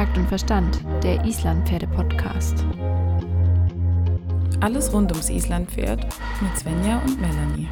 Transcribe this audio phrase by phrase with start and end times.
[0.00, 2.64] Takt und Verstand, der Islandpferde-Podcast.
[4.60, 6.06] Alles rund ums Islandpferd
[6.40, 7.68] mit Svenja und Melanie.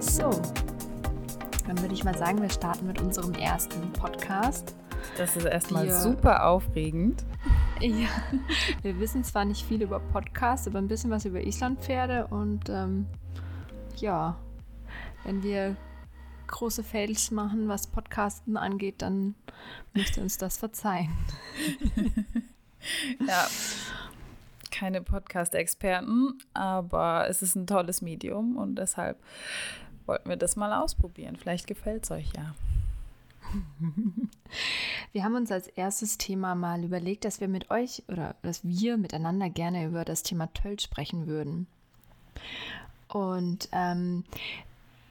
[0.00, 0.40] So,
[1.66, 4.74] dann würde ich mal sagen, wir starten mit unserem ersten Podcast.
[5.18, 7.24] Das ist erstmal super aufregend.
[7.80, 8.08] Ja,
[8.82, 13.06] wir wissen zwar nicht viel über Podcasts, aber ein bisschen was über Islandpferde und ähm,
[13.96, 14.36] ja,
[15.24, 15.76] wenn wir
[16.46, 19.34] große Fails machen, was Podcasten angeht, dann
[19.94, 21.10] müsst ihr uns das verzeihen.
[23.26, 23.46] Ja.
[24.70, 29.18] Keine Podcast-Experten, aber es ist ein tolles Medium und deshalb
[30.06, 31.36] wollten wir das mal ausprobieren.
[31.36, 32.54] Vielleicht gefällt es euch ja.
[35.12, 38.96] Wir haben uns als erstes Thema mal überlegt, dass wir mit euch oder dass wir
[38.96, 41.66] miteinander gerne über das Thema Tölt sprechen würden.
[43.08, 44.24] Und ähm,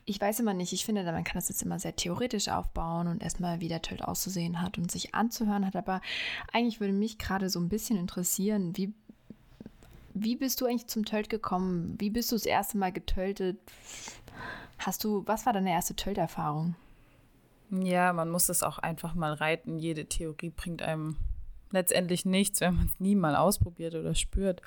[0.06, 3.22] ich weiß immer nicht, ich finde, man kann das jetzt immer sehr theoretisch aufbauen und
[3.22, 5.76] erstmal, wie der Tölt auszusehen hat und sich anzuhören hat.
[5.76, 6.02] Aber
[6.52, 8.94] eigentlich würde mich gerade so ein bisschen interessieren, wie,
[10.14, 11.96] wie bist du eigentlich zum Tölt gekommen?
[12.00, 13.60] Wie bist du das erste Mal getöltet?
[14.80, 16.76] Hast du, was war deine erste Tölterfahrung?
[17.72, 19.78] Ja, man muss es auch einfach mal reiten.
[19.78, 21.18] Jede Theorie bringt einem
[21.72, 24.62] letztendlich nichts, wenn man es nie mal ausprobiert oder spürt.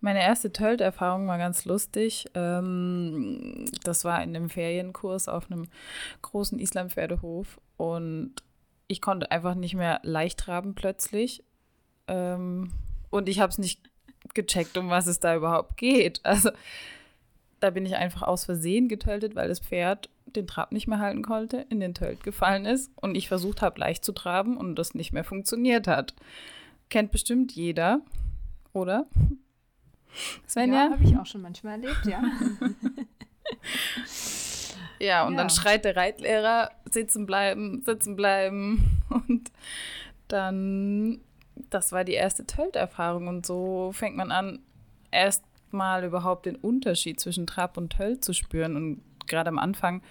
[0.00, 2.26] Meine erste Tölt-Erfahrung war ganz lustig.
[2.34, 5.68] Ähm, das war in einem Ferienkurs auf einem
[6.22, 8.34] großen Islandpferdehof und
[8.86, 11.44] ich konnte einfach nicht mehr leicht traben plötzlich.
[12.06, 12.72] Ähm,
[13.10, 13.90] und ich habe es nicht
[14.34, 16.20] gecheckt, um was es da überhaupt geht.
[16.24, 16.50] Also
[17.60, 21.22] da bin ich einfach aus Versehen getöltet, weil das Pferd den Trab nicht mehr halten
[21.22, 24.94] konnte, in den Tölt gefallen ist und ich versucht habe, leicht zu traben und das
[24.94, 26.14] nicht mehr funktioniert hat.
[26.90, 28.00] Kennt bestimmt jeder,
[28.72, 29.06] oder?
[30.48, 30.90] Svenja?
[30.90, 32.22] habe ich auch schon manchmal erlebt, ja.
[35.00, 35.38] Ja, und Ja.
[35.38, 39.00] dann schreit der Reitlehrer, sitzen bleiben, sitzen bleiben.
[39.10, 39.50] Und
[40.26, 41.20] dann,
[41.70, 43.28] das war die erste Tölt-Erfahrung.
[43.28, 44.58] Und so fängt man an,
[45.12, 48.74] erst mal überhaupt den Unterschied zwischen Trab und Tölt zu spüren.
[48.76, 50.02] Und gerade am Anfang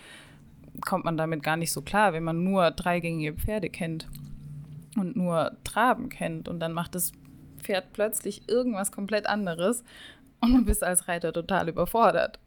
[0.82, 4.08] kommt man damit gar nicht so klar, wenn man nur dreigängige Pferde kennt
[4.96, 6.48] und nur Traben kennt.
[6.48, 7.12] Und dann macht das
[7.58, 9.84] Pferd plötzlich irgendwas komplett anderes.
[10.40, 12.40] Und du bist als Reiter total überfordert.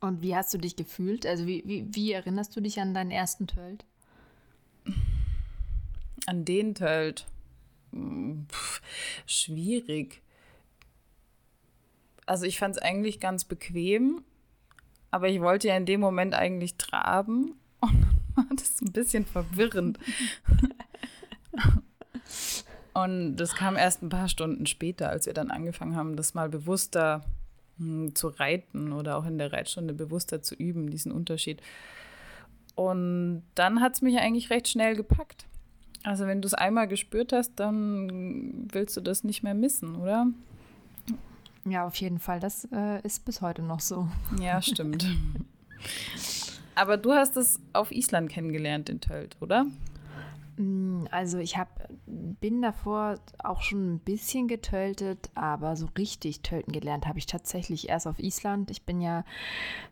[0.00, 1.26] Und wie hast du dich gefühlt?
[1.26, 3.84] Also wie, wie, wie erinnerst du dich an deinen ersten Tölt?
[6.26, 7.26] An den Tölt.
[7.92, 8.46] Hm,
[9.26, 10.22] schwierig.
[12.26, 14.22] Also ich fand es eigentlich ganz bequem,
[15.12, 19.24] aber ich wollte ja in dem Moment eigentlich traben und dann war das ein bisschen
[19.24, 20.00] verwirrend.
[22.94, 26.48] und das kam erst ein paar Stunden später, als wir dann angefangen haben, das mal
[26.48, 27.24] bewusster
[27.78, 31.62] hm, zu reiten oder auch in der Reitstunde bewusster zu üben, diesen Unterschied.
[32.74, 35.46] Und dann hat es mich eigentlich recht schnell gepackt.
[36.04, 40.26] Also wenn du es einmal gespürt hast, dann willst du das nicht mehr missen, oder?
[41.64, 42.40] Ja, auf jeden Fall.
[42.40, 44.08] Das äh, ist bis heute noch so.
[44.40, 45.06] Ja, stimmt.
[46.74, 49.66] Aber du hast es auf Island kennengelernt, in Tölt, oder?
[50.56, 56.72] Mm, Also ich hab, bin davor auch schon ein bisschen getöltet, aber so richtig tölten
[56.72, 58.70] gelernt habe ich tatsächlich erst auf Island.
[58.70, 59.24] Ich bin ja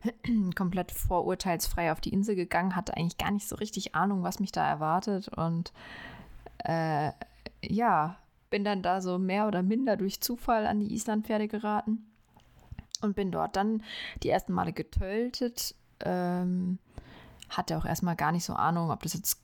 [0.55, 4.53] komplett vorurteilsfrei auf die Insel gegangen, hatte eigentlich gar nicht so richtig Ahnung, was mich
[4.53, 5.73] da erwartet und
[6.65, 7.13] äh,
[7.63, 8.17] ja,
[8.51, 12.11] bin dann da so mehr oder minder durch Zufall an die Islandpferde geraten
[13.01, 13.83] und bin dort dann
[14.23, 15.75] die ersten Male getöltet.
[16.01, 16.79] Ähm,
[17.49, 19.41] hatte auch erstmal gar nicht so Ahnung, ob das jetzt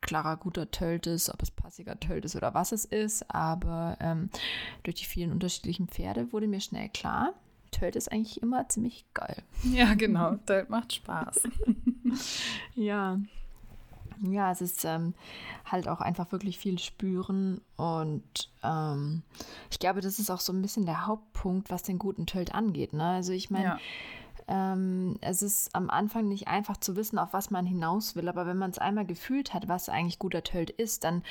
[0.00, 3.32] klarer guter Tölt ist, ob es passiger Tölt ist oder was es ist.
[3.32, 4.30] Aber ähm,
[4.82, 7.34] durch die vielen unterschiedlichen Pferde wurde mir schnell klar,
[7.70, 9.42] Tölt ist eigentlich immer ziemlich geil.
[9.62, 10.36] Ja, genau.
[10.46, 11.42] Tölt macht Spaß.
[12.74, 13.18] Ja.
[14.22, 15.14] Ja, es ist ähm,
[15.64, 19.22] halt auch einfach wirklich viel spüren und ähm,
[19.70, 22.92] ich glaube, das ist auch so ein bisschen der Hauptpunkt, was den guten Tölt angeht.
[22.92, 23.04] Ne?
[23.04, 23.78] Also ich meine, Ja.
[24.48, 28.46] ähm, es ist am Anfang nicht einfach zu wissen, auf was man hinaus will, aber
[28.46, 31.22] wenn man es einmal gefühlt hat, was eigentlich guter Tölt ist, dann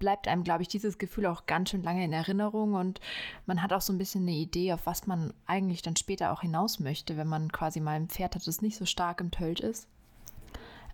[0.00, 3.00] bleibt einem, glaube ich, dieses Gefühl auch ganz schön lange in Erinnerung und
[3.46, 6.40] man hat auch so ein bisschen eine Idee, auf was man eigentlich dann später auch
[6.40, 9.60] hinaus möchte, wenn man quasi mal ein Pferd hat, das nicht so stark im Tölt
[9.60, 9.86] ist.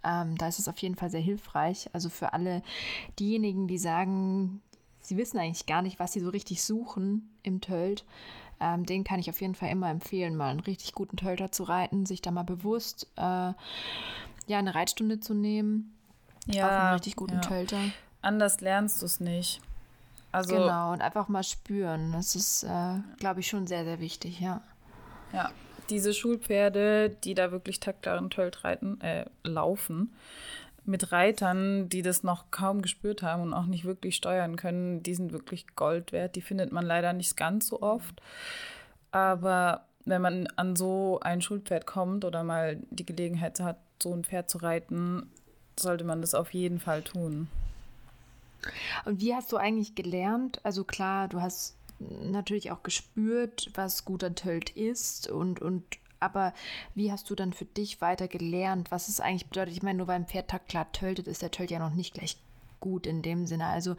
[0.04, 1.88] Ähm, da ist es auf jeden Fall sehr hilfreich.
[1.92, 2.62] Also für alle
[3.18, 4.62] diejenigen, die sagen,
[5.00, 8.04] sie wissen eigentlich gar nicht, was sie so richtig suchen im Tölt,
[8.60, 11.64] ähm, den kann ich auf jeden Fall immer empfehlen, mal einen richtig guten Tölter zu
[11.64, 13.20] reiten, sich da mal bewusst äh,
[14.46, 15.94] ja, eine Reitstunde zu nehmen
[16.48, 17.40] auf einen richtig guten ja.
[17.40, 17.80] Tölter.
[18.20, 19.60] Anders lernst du es nicht.
[20.30, 22.12] Also, genau, und einfach mal spüren.
[22.12, 24.62] Das ist, äh, glaube ich, schon sehr, sehr wichtig, ja.
[25.32, 25.50] Ja,
[25.90, 30.12] diese Schulpferde, die da wirklich taktklaren Tölt reiten, äh, laufen,
[30.84, 35.14] mit Reitern, die das noch kaum gespürt haben und auch nicht wirklich steuern können, die
[35.14, 36.34] sind wirklich Gold wert.
[36.34, 38.20] Die findet man leider nicht ganz so oft.
[39.12, 44.24] Aber wenn man an so ein Schulpferd kommt oder mal die Gelegenheit hat, so ein
[44.24, 45.30] Pferd zu reiten,
[45.78, 47.48] sollte man das auf jeden Fall tun.
[49.04, 50.60] Und wie hast du eigentlich gelernt?
[50.64, 51.76] Also klar, du hast
[52.22, 55.84] natürlich auch gespürt, was guter Tölt ist und, und
[56.20, 56.54] aber
[56.94, 59.74] wie hast du dann für dich weiter gelernt, was es eigentlich bedeutet?
[59.74, 62.36] Ich meine, nur weil ein Pferd klar töltet, ist der Tölt ja noch nicht gleich
[62.80, 63.66] gut in dem Sinne.
[63.66, 63.96] Also,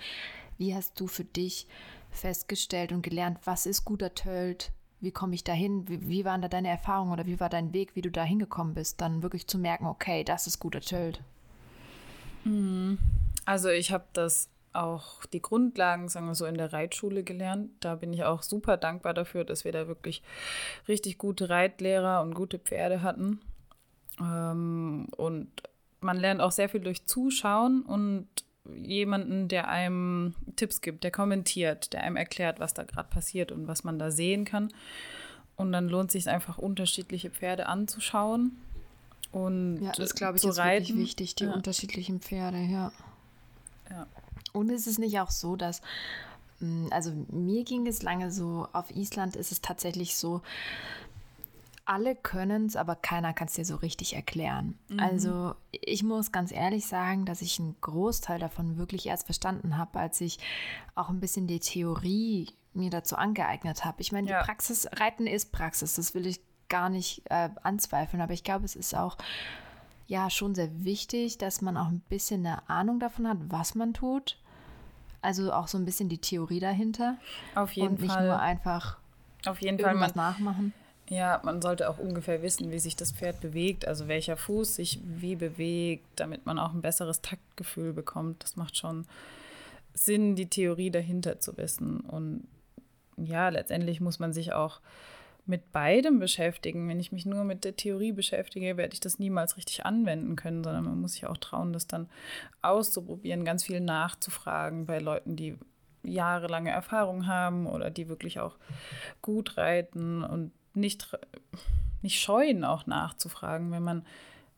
[0.58, 1.68] wie hast du für dich
[2.12, 4.72] festgestellt und gelernt, was ist guter Tölt?
[5.02, 5.88] Wie komme ich dahin?
[5.90, 8.74] Wie, wie waren da deine Erfahrungen oder wie war dein Weg, wie du da hingekommen
[8.74, 11.22] bist, dann wirklich zu merken, okay, das ist guter Tölt?
[12.46, 13.00] Mhm.
[13.46, 17.72] Also ich habe das auch die Grundlagen, sagen wir so, in der Reitschule gelernt.
[17.80, 20.22] Da bin ich auch super dankbar dafür, dass wir da wirklich
[20.88, 23.42] richtig gute Reitlehrer und gute Pferde hatten.
[24.20, 25.50] Ähm, und
[26.02, 28.28] man lernt auch sehr viel durch Zuschauen und
[28.66, 33.68] jemanden, der einem Tipps gibt, der kommentiert, der einem erklärt, was da gerade passiert und
[33.68, 34.74] was man da sehen kann.
[35.56, 38.58] Und dann lohnt sich einfach unterschiedliche Pferde anzuschauen
[39.34, 40.88] und ja, das glaube ich zu ist reiten.
[40.88, 41.54] wirklich wichtig, die ja.
[41.54, 42.92] unterschiedlichen Pferde, ja.
[43.90, 44.06] Ja.
[44.54, 45.82] Und ist es nicht auch so, dass,
[46.60, 50.42] mm, also mir ging es lange so, auf Island ist es tatsächlich so,
[51.86, 54.78] alle können es, aber keiner kann es dir so richtig erklären.
[54.88, 55.00] Mhm.
[55.00, 60.00] Also ich muss ganz ehrlich sagen, dass ich einen Großteil davon wirklich erst verstanden habe,
[60.00, 60.40] als ich
[60.96, 64.02] auch ein bisschen die Theorie mir dazu angeeignet habe.
[64.02, 64.40] Ich meine, ja.
[64.40, 66.40] die Praxis, Reiten ist Praxis, das will ich
[66.70, 69.18] gar nicht äh, anzweifeln, aber ich glaube, es ist auch
[70.08, 73.94] ja schon sehr wichtig, dass man auch ein bisschen eine Ahnung davon hat, was man
[73.94, 74.40] tut.
[75.24, 77.18] Also auch so ein bisschen die Theorie dahinter.
[77.56, 78.28] Auf jeden und nicht Fall.
[78.28, 78.98] nur einfach
[79.46, 80.74] auf jeden Fall man, nachmachen.
[81.10, 85.00] Ja, man sollte auch ungefähr wissen, wie sich das Pferd bewegt, also welcher Fuß sich
[85.04, 88.44] wie bewegt, damit man auch ein besseres Taktgefühl bekommt.
[88.44, 89.06] Das macht schon
[89.94, 92.00] Sinn, die Theorie dahinter zu wissen.
[92.00, 92.48] Und
[93.18, 94.80] ja, letztendlich muss man sich auch
[95.46, 96.88] mit beidem beschäftigen.
[96.88, 100.64] Wenn ich mich nur mit der Theorie beschäftige, werde ich das niemals richtig anwenden können,
[100.64, 102.10] sondern man muss sich auch trauen, das dann
[102.62, 105.58] auszuprobieren, ganz viel nachzufragen bei Leuten, die
[106.04, 108.58] jahrelange Erfahrung haben oder die wirklich auch
[109.22, 111.18] gut reiten und nicht,
[112.02, 114.06] nicht scheuen, auch nachzufragen, wenn man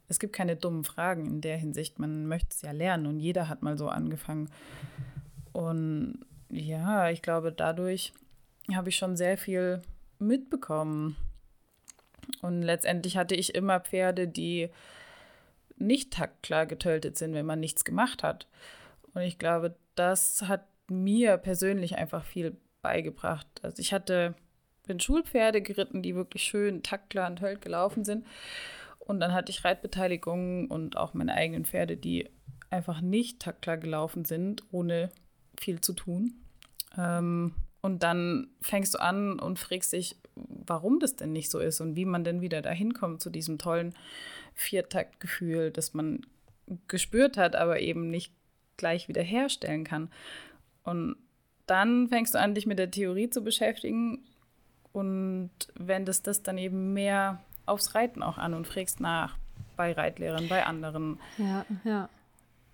[0.07, 1.99] es gibt keine dummen Fragen in der Hinsicht.
[1.99, 4.49] Man möchte es ja lernen und jeder hat mal so angefangen.
[5.51, 8.13] Und ja, ich glaube, dadurch
[8.73, 9.81] habe ich schon sehr viel
[10.19, 11.15] mitbekommen.
[12.41, 14.69] Und letztendlich hatte ich immer Pferde, die
[15.77, 18.47] nicht taktklar getötet sind, wenn man nichts gemacht hat.
[19.13, 23.47] Und ich glaube, das hat mir persönlich einfach viel beigebracht.
[23.61, 24.35] Also ich hatte,
[24.85, 28.25] bin Schulpferde geritten, die wirklich schön taktklar und tölt gelaufen sind.
[28.99, 32.29] Und dann hatte ich Reitbeteiligungen und auch meine eigenen Pferde, die
[32.69, 35.09] einfach nicht taktklar gelaufen sind, ohne
[35.59, 36.33] viel zu tun.
[36.97, 37.53] Ähm,
[37.85, 41.95] und dann fängst du an und fragst dich, warum das denn nicht so ist und
[41.95, 43.93] wie man denn wieder dahin kommt zu diesem tollen
[44.55, 46.25] Viertaktgefühl, das man
[46.87, 48.33] gespürt hat, aber eben nicht
[48.75, 50.09] gleich wieder herstellen kann.
[50.83, 51.15] Und
[51.67, 54.23] dann fängst du an, dich mit der Theorie zu beschäftigen
[54.91, 59.37] und wendest das dann eben mehr aufs Reiten auch an und fragst nach
[59.75, 61.19] bei Reitlehrern, bei anderen.
[61.37, 62.09] Ja, ja.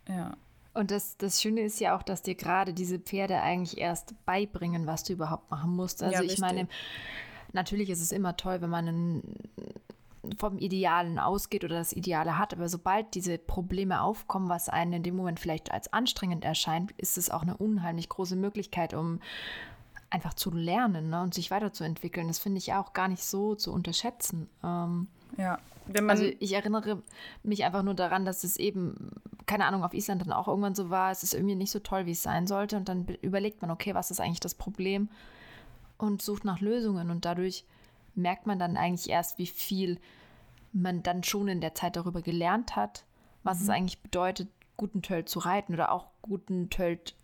[0.08, 0.38] Ja.
[0.74, 4.88] Und das, das Schöne ist ja auch, dass dir gerade diese Pferde eigentlich erst beibringen,
[4.88, 6.02] was du überhaupt machen musst.
[6.02, 6.68] Also ja, ich meine,
[7.52, 9.36] natürlich ist es immer toll, wenn man einen,
[10.38, 15.04] vom Idealen ausgeht oder das Ideale hat, aber sobald diese Probleme aufkommen, was einen in
[15.04, 19.20] dem Moment vielleicht als anstrengend erscheint, ist es auch eine unheimlich große Möglichkeit, um
[20.12, 22.28] einfach zu lernen ne, und sich weiterzuentwickeln.
[22.28, 24.50] Das finde ich auch gar nicht so zu unterschätzen.
[24.64, 25.58] Ähm, ja.
[26.08, 27.02] also ich erinnere
[27.44, 29.12] mich einfach nur daran, dass es eben,
[29.46, 32.06] keine Ahnung, auf Island dann auch irgendwann so war, es ist irgendwie nicht so toll,
[32.06, 32.78] wie es sein sollte.
[32.78, 35.10] Und dann überlegt man, okay, was ist eigentlich das Problem?
[35.98, 37.10] Und sucht nach Lösungen.
[37.10, 37.66] Und dadurch
[38.16, 40.00] merkt man dann eigentlich erst, wie viel
[40.74, 43.04] man dann schon in der Zeit darüber gelernt hat,
[43.44, 43.64] was mhm.
[43.64, 47.16] es eigentlich bedeutet, guten Tölt zu reiten oder auch guten Tölt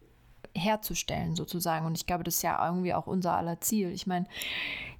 [0.53, 1.85] herzustellen, sozusagen.
[1.85, 3.91] Und ich glaube, das ist ja irgendwie auch unser aller Ziel.
[3.91, 4.27] Ich meine,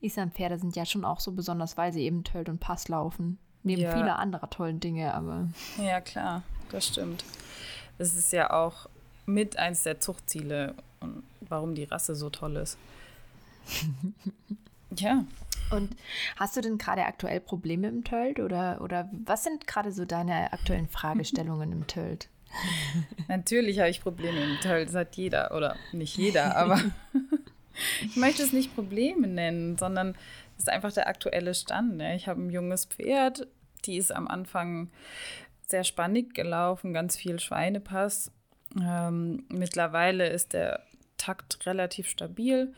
[0.01, 3.37] Islam-Pferde sind ja schon auch so besonders, weil sie eben Tölt und Pass laufen.
[3.63, 3.91] Neben ja.
[3.91, 5.49] vieler anderer tollen Dinge, aber.
[5.77, 7.23] Ja, klar, das stimmt.
[7.97, 8.89] Das ist ja auch
[9.25, 12.77] mit eins der Zuchtziele und warum die Rasse so toll ist.
[14.97, 15.25] ja.
[15.69, 15.95] Und
[16.37, 20.53] hast du denn gerade aktuell Probleme im Tölt oder, oder was sind gerade so deine
[20.53, 22.29] aktuellen Fragestellungen im Tölt?
[23.27, 26.79] Natürlich habe ich Probleme im Teil, das hat jeder oder nicht jeder, aber
[28.01, 30.15] ich möchte es nicht Probleme nennen, sondern
[30.55, 31.97] es ist einfach der aktuelle Stand.
[31.97, 32.15] Ne?
[32.15, 33.47] Ich habe ein junges Pferd,
[33.85, 34.89] die ist am Anfang
[35.67, 38.31] sehr spannig gelaufen, ganz viel Schweinepass.
[38.81, 40.83] Ähm, mittlerweile ist der
[41.17, 42.73] Takt relativ stabil,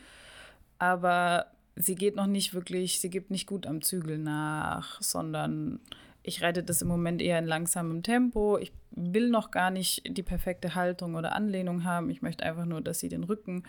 [0.77, 5.79] aber sie geht noch nicht wirklich, sie gibt nicht gut am Zügel nach, sondern
[6.23, 8.57] ich reite das im Moment eher in langsamem Tempo.
[8.57, 12.09] Ich will noch gar nicht die perfekte Haltung oder Anlehnung haben.
[12.09, 13.63] Ich möchte einfach nur, dass sie den Rücken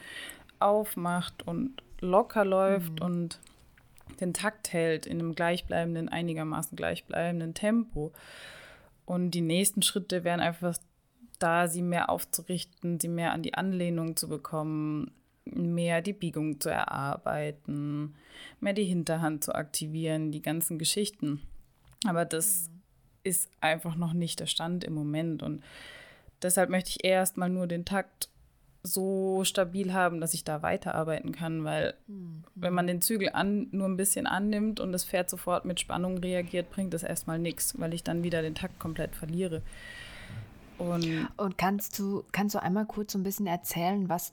[0.58, 3.06] aufmacht und locker läuft mhm.
[3.06, 3.40] und
[4.20, 8.12] den Takt hält in einem gleichbleibenden, einigermaßen gleichbleibenden Tempo.
[9.11, 10.79] Und die nächsten Schritte wären einfach
[11.40, 15.11] da, sie mehr aufzurichten, sie mehr an die Anlehnung zu bekommen,
[15.45, 18.14] mehr die Biegung zu erarbeiten,
[18.61, 21.40] mehr die Hinterhand zu aktivieren, die ganzen Geschichten.
[22.07, 22.83] Aber das mhm.
[23.25, 25.43] ist einfach noch nicht der Stand im Moment.
[25.43, 25.64] Und
[26.40, 28.29] deshalb möchte ich erst mal nur den Takt
[28.82, 32.44] so stabil haben, dass ich da weiterarbeiten kann, weil mhm.
[32.54, 36.18] wenn man den Zügel an, nur ein bisschen annimmt und das Pferd sofort mit Spannung
[36.18, 39.62] reagiert, bringt das erstmal nichts, weil ich dann wieder den Takt komplett verliere.
[40.78, 44.32] Und, und kannst du kannst du einmal kurz so ein bisschen erzählen, was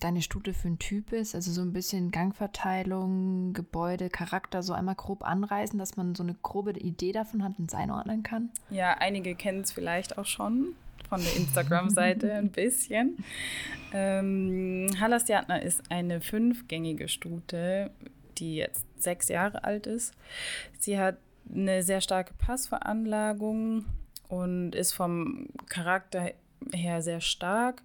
[0.00, 1.34] deine Stute für ein Typ ist?
[1.34, 6.34] Also so ein bisschen Gangverteilung, Gebäude, Charakter, so einmal grob anreißen, dass man so eine
[6.34, 8.50] grobe Idee davon hat und es einordnen kann?
[8.70, 10.74] Ja, einige kennen es vielleicht auch schon
[11.08, 13.22] von der Instagram-Seite ein bisschen.
[13.92, 17.90] Ähm, Halastjatner ist eine fünfgängige Stute,
[18.38, 20.14] die jetzt sechs Jahre alt ist.
[20.78, 21.18] Sie hat
[21.52, 23.86] eine sehr starke Passveranlagung
[24.28, 26.32] und ist vom Charakter
[26.72, 27.82] her sehr stark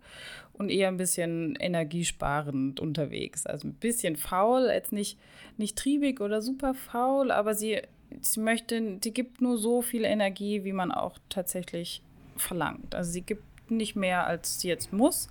[0.54, 3.46] und eher ein bisschen energiesparend unterwegs.
[3.46, 5.18] Also ein bisschen faul, jetzt nicht,
[5.58, 7.82] nicht triebig oder super faul, aber sie,
[8.22, 12.02] sie möchte, sie gibt nur so viel Energie, wie man auch tatsächlich
[12.38, 12.96] verlangt.
[12.96, 15.30] Also sie gibt nicht mehr, als sie jetzt muss.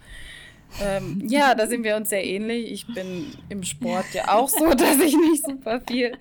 [0.80, 2.70] Ähm, ja, da sind wir uns sehr ähnlich.
[2.72, 6.16] Ich bin im Sport ja auch so, dass ich nicht super viel.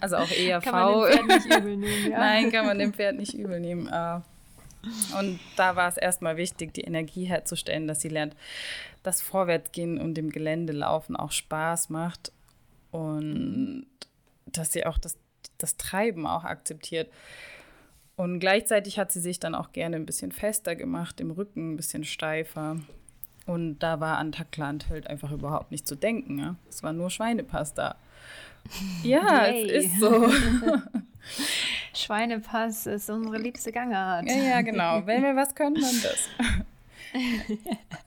[0.00, 1.10] also auch eher kann faul.
[1.16, 2.18] Man dem Pferd nicht übel nehmen, ja.
[2.18, 3.88] Nein, kann man dem Pferd nicht übel nehmen.
[3.88, 4.20] Uh,
[5.18, 8.34] und da war es erstmal wichtig, die Energie herzustellen, dass sie lernt,
[9.02, 12.32] dass Vorwärtsgehen und dem Gelände laufen auch Spaß macht
[12.90, 13.86] und
[14.46, 15.16] dass sie auch das,
[15.58, 17.10] das Treiben auch akzeptiert.
[18.20, 21.76] Und gleichzeitig hat sie sich dann auch gerne ein bisschen fester gemacht, im Rücken ein
[21.78, 22.76] bisschen steifer.
[23.46, 26.38] Und da war an Taklantheld einfach überhaupt nicht zu denken.
[26.38, 26.56] Ja?
[26.68, 27.96] Es war nur Schweinepasta.
[29.02, 29.70] Ja, Yay.
[29.70, 30.30] es ist so.
[31.94, 34.28] Schweinepass ist unsere liebste Gangart.
[34.28, 35.06] Ja, ja, genau.
[35.06, 36.28] Wenn wir was können, dann das.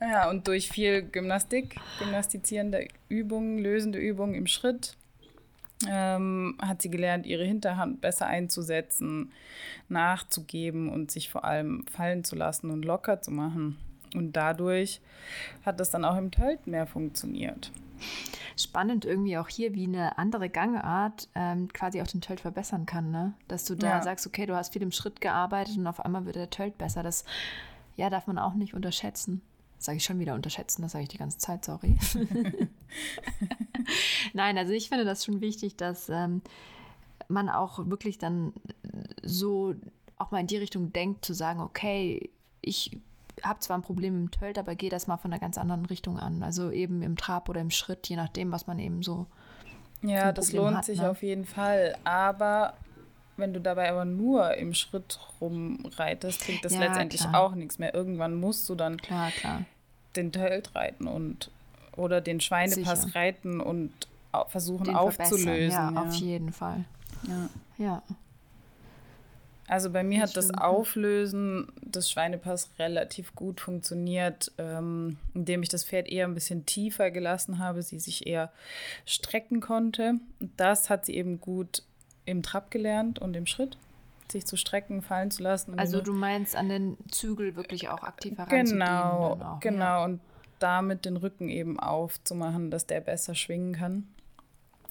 [0.00, 4.96] ja, und durch viel Gymnastik, gymnastizierende Übungen, lösende Übungen im Schritt,
[5.88, 9.32] ähm, hat sie gelernt, ihre Hinterhand besser einzusetzen,
[9.88, 13.78] nachzugeben und sich vor allem fallen zu lassen und locker zu machen.
[14.14, 15.00] Und dadurch
[15.64, 17.72] hat das dann auch im Tölt mehr funktioniert
[18.56, 23.10] spannend irgendwie auch hier, wie eine andere Gangart ähm, quasi auch den Tölt verbessern kann,
[23.10, 23.34] ne?
[23.48, 24.02] Dass du da ja.
[24.02, 27.02] sagst, okay, du hast viel im Schritt gearbeitet und auf einmal wird der Tölt besser.
[27.02, 27.24] Das
[27.96, 29.42] ja, darf man auch nicht unterschätzen.
[29.84, 31.96] Sage ich schon wieder unterschätzen, das sage ich die ganze Zeit, sorry.
[34.32, 36.40] Nein, also ich finde das schon wichtig, dass ähm,
[37.28, 38.54] man auch wirklich dann
[39.22, 39.74] so
[40.16, 42.98] auch mal in die Richtung denkt, zu sagen, okay, ich
[43.42, 46.18] habe zwar ein Problem im Tölt, aber gehe das mal von einer ganz anderen Richtung
[46.18, 46.42] an.
[46.42, 49.26] Also eben im Trab oder im Schritt, je nachdem, was man eben so.
[50.02, 51.10] Ja, das lohnt hat, sich ne?
[51.10, 51.96] auf jeden Fall.
[52.04, 52.74] Aber
[53.36, 57.40] wenn du dabei aber nur im Schritt rumreitest, bringt das ja, letztendlich klar.
[57.40, 57.94] auch nichts mehr.
[57.94, 59.64] Irgendwann musst du dann klar, klar.
[60.16, 61.50] den Tölt reiten und
[61.96, 63.14] oder den Schweinepass Sicher.
[63.14, 63.92] reiten und
[64.48, 65.70] versuchen den aufzulösen.
[65.70, 66.84] Ja, ja, auf jeden Fall.
[67.28, 67.48] Ja.
[67.78, 68.02] ja.
[69.66, 75.84] Also bei mir hat das Auflösen des Schweinepass relativ gut funktioniert, ähm, indem ich das
[75.84, 78.52] Pferd eher ein bisschen tiefer gelassen habe, sie sich eher
[79.06, 80.14] strecken konnte.
[80.56, 81.82] Das hat sie eben gut
[82.26, 83.76] im Trab gelernt und im Schritt,
[84.30, 85.78] sich zu strecken, fallen zu lassen.
[85.78, 88.66] Also du meinst an den Zügel wirklich auch aktiv heranzugehen?
[88.66, 89.84] Genau, auch, genau.
[89.84, 90.04] Ja.
[90.04, 90.20] Und
[90.58, 94.08] damit den Rücken eben aufzumachen, dass der besser schwingen kann.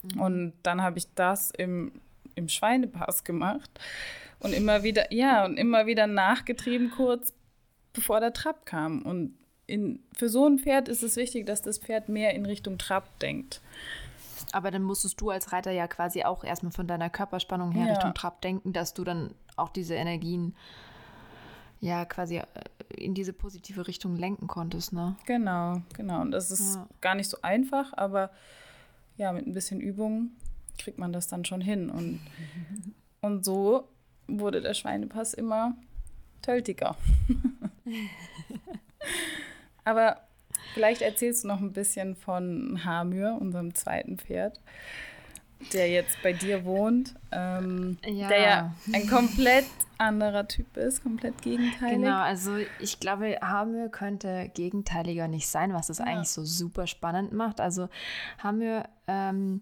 [0.04, 0.22] Mhm.
[0.22, 1.92] Und dann habe ich das im,
[2.36, 3.72] im Schweinepass gemacht
[4.40, 7.34] und immer wieder, ja, und immer wieder nachgetrieben kurz,
[7.94, 9.02] bevor der Trab kam.
[9.02, 9.36] Und
[9.66, 13.20] in, für so ein Pferd ist es wichtig, dass das Pferd mehr in Richtung Trab
[13.20, 13.62] denkt.
[14.52, 17.94] Aber dann musstest du als Reiter ja quasi auch erstmal von deiner Körperspannung her ja.
[17.94, 20.56] Richtung Trab denken, dass du dann auch diese Energien
[21.80, 22.46] ja quasi äh,
[22.96, 25.16] in diese positive Richtung lenken konntest, ne?
[25.26, 26.22] Genau, genau.
[26.22, 26.88] Und das ist ja.
[27.02, 28.32] gar nicht so einfach, aber
[29.18, 30.32] ja, mit ein bisschen Übung
[30.78, 31.90] kriegt man das dann schon hin.
[31.90, 32.20] Und,
[33.22, 33.88] und so
[34.28, 35.76] wurde der Schweinepass immer
[36.42, 36.96] töltiger.
[39.86, 40.22] Aber
[40.74, 44.60] vielleicht erzählst du noch ein bisschen von Hamür, unserem zweiten Pferd,
[45.72, 48.28] der jetzt bei dir wohnt, ähm, ja.
[48.28, 49.66] der ja ein komplett
[49.98, 51.98] anderer Typ ist, komplett gegenteilig.
[51.98, 56.06] Genau, also ich glaube, Hamür könnte gegenteiliger nicht sein, was das ja.
[56.06, 57.62] eigentlich so super spannend macht.
[57.62, 57.90] Also
[58.40, 59.62] Hamür ähm,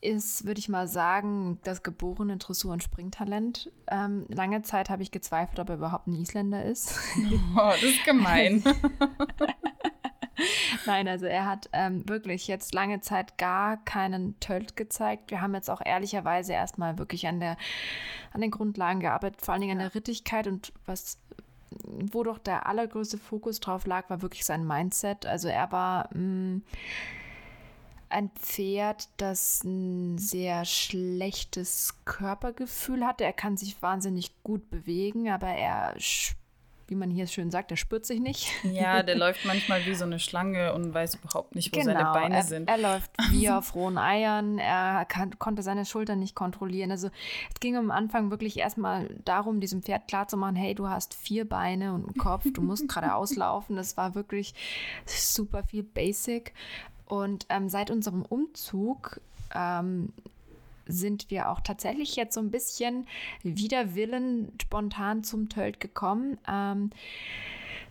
[0.00, 3.70] ist, würde ich mal sagen, das geborene Dressur- und Springtalent.
[3.88, 6.98] Ähm, lange Zeit habe ich gezweifelt, ob er überhaupt ein Isländer ist.
[7.56, 8.62] Oh, das ist gemein.
[10.86, 15.30] Nein, also er hat ähm, wirklich jetzt lange Zeit gar keinen Tölt gezeigt.
[15.30, 17.56] Wir haben jetzt auch ehrlicherweise erstmal wirklich an, der,
[18.32, 21.18] an den Grundlagen gearbeitet, vor allen Dingen an der Rittigkeit und was
[21.84, 25.26] wo doch der allergrößte Fokus drauf lag, war wirklich sein Mindset.
[25.26, 26.62] Also er war mh, mm,
[28.10, 33.24] ein Pferd, das ein sehr schlechtes Körpergefühl hatte.
[33.24, 35.94] Er kann sich wahnsinnig gut bewegen, aber er
[36.90, 38.50] wie man hier schön sagt, der spürt sich nicht.
[38.64, 42.04] Ja, der läuft manchmal wie so eine Schlange und weiß überhaupt nicht, wo genau, seine
[42.12, 42.68] Beine er, sind.
[42.68, 46.90] Er läuft wie auf rohen Eiern, er kann, konnte seine Schultern nicht kontrollieren.
[46.90, 47.08] Also
[47.54, 51.94] es ging am Anfang wirklich erstmal darum, diesem Pferd klarzumachen, hey, du hast vier Beine
[51.94, 53.76] und einen Kopf, du musst geradeaus laufen.
[53.76, 54.54] Das war wirklich
[55.06, 56.52] super viel Basic.
[57.06, 59.20] Und ähm, seit unserem Umzug
[59.54, 60.12] ähm,
[60.92, 63.06] sind wir auch tatsächlich jetzt so ein bisschen
[63.42, 66.38] wider Willen spontan zum Tölt gekommen.
[66.48, 66.90] Ähm,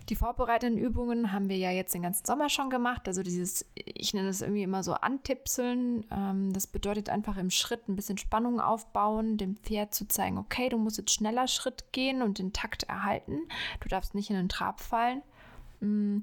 [0.10, 3.08] die vorbereitenden Übungen haben wir ja jetzt den ganzen Sommer schon gemacht.
[3.08, 6.04] Also dieses, ich nenne das irgendwie immer so Antipseln.
[6.12, 10.70] Ähm, das bedeutet einfach im Schritt ein bisschen Spannung aufbauen, dem Pferd zu zeigen, okay,
[10.70, 13.38] du musst jetzt schneller Schritt gehen und den Takt erhalten.
[13.82, 15.22] Du darfst nicht in den Trab fallen.
[15.80, 16.22] Mm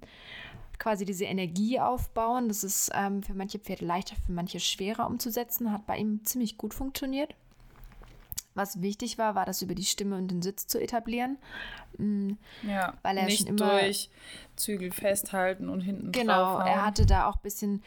[0.78, 2.48] quasi diese Energie aufbauen.
[2.48, 5.72] Das ist ähm, für manche Pferde leichter, für manche schwerer umzusetzen.
[5.72, 7.34] Hat bei ihm ziemlich gut funktioniert.
[8.54, 11.36] Was wichtig war, war das über die Stimme und den Sitz zu etablieren.
[11.98, 12.38] Mhm.
[12.62, 14.08] Ja, weil er nicht schon immer durch
[14.56, 17.82] Zügel festhalten und hinten Genau, er hatte da auch ein bisschen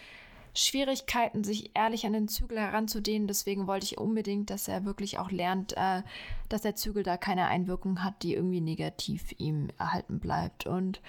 [0.54, 3.28] Schwierigkeiten, sich ehrlich an den Zügel heranzudehnen.
[3.28, 6.02] Deswegen wollte ich unbedingt, dass er wirklich auch lernt, äh,
[6.49, 10.65] dass der Zügel da keine Einwirkung hat, die irgendwie negativ ihm erhalten bleibt.
[10.65, 11.02] Und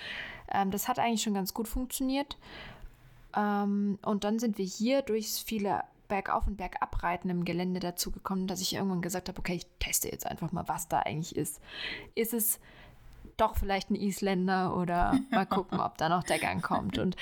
[0.53, 2.37] ähm, das hat eigentlich schon ganz gut funktioniert.
[3.37, 8.47] Ähm, und dann sind wir hier durch viele Bergauf- und Bergabreiten im Gelände dazu gekommen,
[8.47, 11.61] dass ich irgendwann gesagt habe, okay, ich teste jetzt einfach mal, was da eigentlich ist.
[12.15, 12.61] Ist es
[13.41, 16.99] doch vielleicht ein Isländer oder mal gucken, ob da noch der Gang kommt.
[16.99, 17.17] Und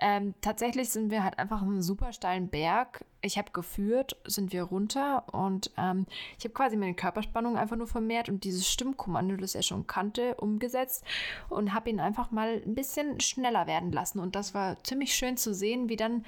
[0.00, 3.04] ähm, tatsächlich sind wir halt einfach einen super steilen Berg.
[3.22, 6.06] Ich habe geführt, sind wir runter und ähm,
[6.38, 10.34] ich habe quasi meine Körperspannung einfach nur vermehrt und dieses Stimmkommando, das er schon kannte,
[10.36, 11.04] umgesetzt
[11.48, 14.20] und habe ihn einfach mal ein bisschen schneller werden lassen.
[14.20, 16.24] Und das war ziemlich schön zu sehen, wie dann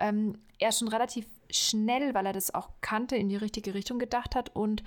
[0.00, 4.34] ähm, er schon relativ schnell, weil er das auch kannte, in die richtige Richtung gedacht
[4.34, 4.82] hat und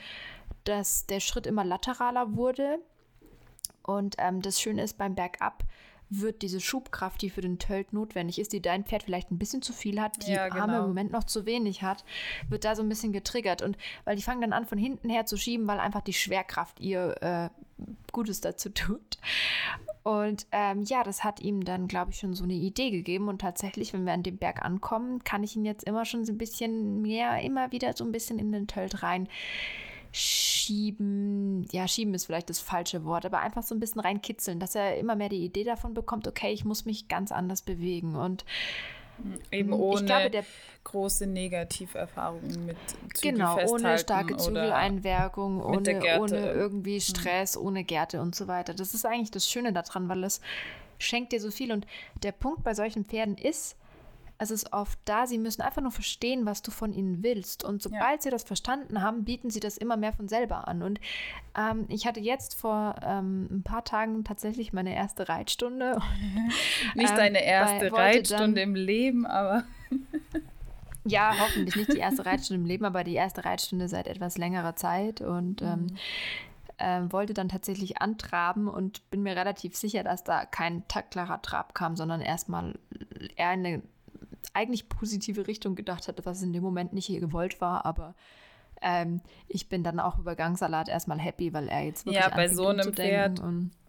[0.64, 2.80] dass der Schritt immer lateraler wurde
[3.88, 5.64] und ähm, das Schöne ist, beim Bergab
[6.10, 9.62] wird diese Schubkraft, die für den Tölt notwendig ist, die dein Pferd vielleicht ein bisschen
[9.62, 10.62] zu viel hat, die ja, genau.
[10.62, 12.06] Arme im Moment noch zu wenig hat,
[12.50, 13.62] wird da so ein bisschen getriggert.
[13.62, 16.80] Und weil die fangen dann an, von hinten her zu schieben, weil einfach die Schwerkraft
[16.80, 17.50] ihr äh,
[18.12, 19.18] Gutes dazu tut.
[20.04, 23.28] Und ähm, ja, das hat ihm dann, glaube ich, schon so eine Idee gegeben.
[23.28, 26.32] Und tatsächlich, wenn wir an dem Berg ankommen, kann ich ihn jetzt immer schon so
[26.32, 29.28] ein bisschen mehr, immer wieder so ein bisschen in den Tölt rein
[30.18, 34.74] schieben, ja, schieben ist vielleicht das falsche Wort, aber einfach so ein bisschen reinkitzeln, dass
[34.76, 38.44] er immer mehr die Idee davon bekommt, okay, ich muss mich ganz anders bewegen und
[39.52, 40.46] Eben ohne glaube,
[40.84, 42.78] große Negativerfahrungen mit
[43.16, 47.66] Zügel Genau, ohne starke Zügeleinwirkung, ohne, ohne irgendwie Stress, mhm.
[47.66, 48.76] ohne Gärte und so weiter.
[48.76, 50.40] Das ist eigentlich das Schöne daran, weil es
[51.00, 51.72] schenkt dir so viel.
[51.72, 51.88] Und
[52.22, 53.76] der Punkt bei solchen Pferden ist,
[54.40, 57.64] es ist oft da, sie müssen einfach nur verstehen, was du von ihnen willst.
[57.64, 58.22] Und sobald ja.
[58.22, 60.84] sie das verstanden haben, bieten sie das immer mehr von selber an.
[60.84, 61.00] Und
[61.58, 66.00] ähm, ich hatte jetzt vor ähm, ein paar Tagen tatsächlich meine erste Reitstunde.
[66.96, 69.64] nicht ähm, deine erste Reitstunde dann, im Leben, aber.
[71.06, 74.76] ja, hoffentlich nicht die erste Reitstunde im Leben, aber die erste Reitstunde seit etwas längerer
[74.76, 75.22] Zeit.
[75.22, 75.88] Und ähm.
[76.80, 81.74] Ähm, wollte dann tatsächlich antraben und bin mir relativ sicher, dass da kein taktklarer Trab
[81.74, 82.78] kam, sondern erstmal
[83.36, 83.82] eher eine
[84.58, 88.16] eigentlich positive Richtung gedacht hatte, was in dem Moment nicht hier gewollt war, aber
[88.82, 92.48] ähm, ich bin dann auch über Gangsalat erstmal happy, weil er jetzt wirklich Ja, bei
[92.48, 93.42] so einem Pferd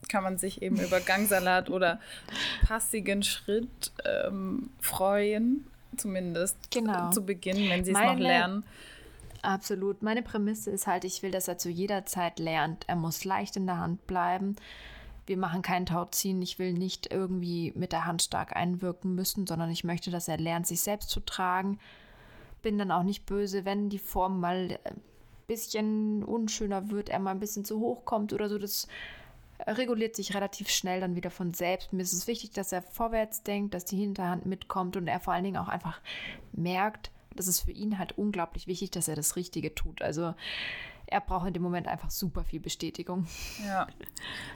[0.08, 2.00] kann man sich eben über Gangsalat oder
[2.66, 7.10] passigen Schritt ähm, freuen, zumindest genau.
[7.10, 8.64] zu Beginn, wenn sie es noch lernen.
[9.40, 10.02] Absolut.
[10.02, 12.84] Meine Prämisse ist halt, ich will, dass er zu jeder Zeit lernt.
[12.88, 14.56] Er muss leicht in der Hand bleiben
[15.28, 19.70] wir machen kein Tauziehen, ich will nicht irgendwie mit der Hand stark einwirken müssen, sondern
[19.70, 21.78] ich möchte, dass er lernt, sich selbst zu tragen.
[22.62, 24.92] Bin dann auch nicht böse, wenn die Form mal äh,
[25.46, 28.58] bisschen unschöner wird, er mal ein bisschen zu hoch kommt oder so.
[28.58, 28.86] Das
[29.66, 31.92] reguliert sich relativ schnell dann wieder von selbst.
[31.92, 35.32] Mir ist es wichtig, dass er vorwärts denkt, dass die Hinterhand mitkommt und er vor
[35.32, 36.00] allen Dingen auch einfach
[36.52, 40.02] merkt, das ist für ihn halt unglaublich wichtig, dass er das Richtige tut.
[40.02, 40.34] Also
[41.10, 43.26] er braucht in dem Moment einfach super viel Bestätigung.
[43.66, 43.86] Ja,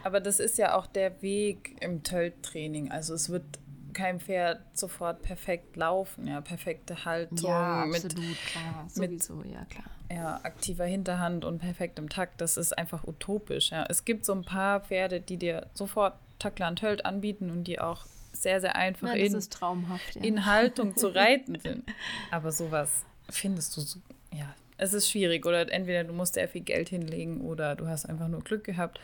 [0.04, 2.90] aber das ist ja auch der Weg im Tölt-Training.
[2.90, 3.44] Also es wird
[3.92, 7.50] kein Pferd sofort perfekt laufen, ja, perfekte Haltung.
[7.50, 9.84] Ja, absolut, mit, klar, sowieso, mit, ja, klar.
[10.10, 13.84] Ja, aktiver Hinterhand und perfektem Takt, das ist einfach utopisch, ja.
[13.88, 17.80] Es gibt so ein paar Pferde, die dir sofort Tackler und Tölt anbieten und die
[17.80, 20.22] auch sehr, sehr einfach ja, in, ja.
[20.22, 21.84] in Haltung zu reiten sind.
[22.30, 24.00] Aber sowas findest du, so,
[24.32, 25.46] ja, es ist schwierig.
[25.46, 29.00] Oder entweder du musst sehr viel Geld hinlegen oder du hast einfach nur Glück gehabt.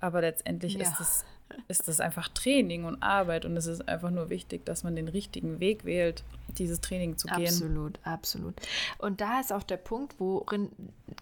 [0.00, 0.82] Aber letztendlich ja.
[0.82, 1.24] ist es
[1.68, 5.08] ist das einfach Training und Arbeit und es ist einfach nur wichtig, dass man den
[5.08, 6.24] richtigen Weg wählt,
[6.58, 7.46] dieses Training zu gehen.
[7.46, 8.54] Absolut, absolut.
[8.98, 10.70] Und da ist auch der Punkt, worin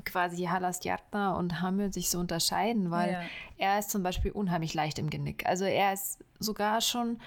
[0.04, 3.22] quasi Halas Jartner und Hamel sich so unterscheiden, weil ja.
[3.58, 5.46] er ist zum Beispiel unheimlich leicht im Genick.
[5.46, 7.18] Also er ist sogar schon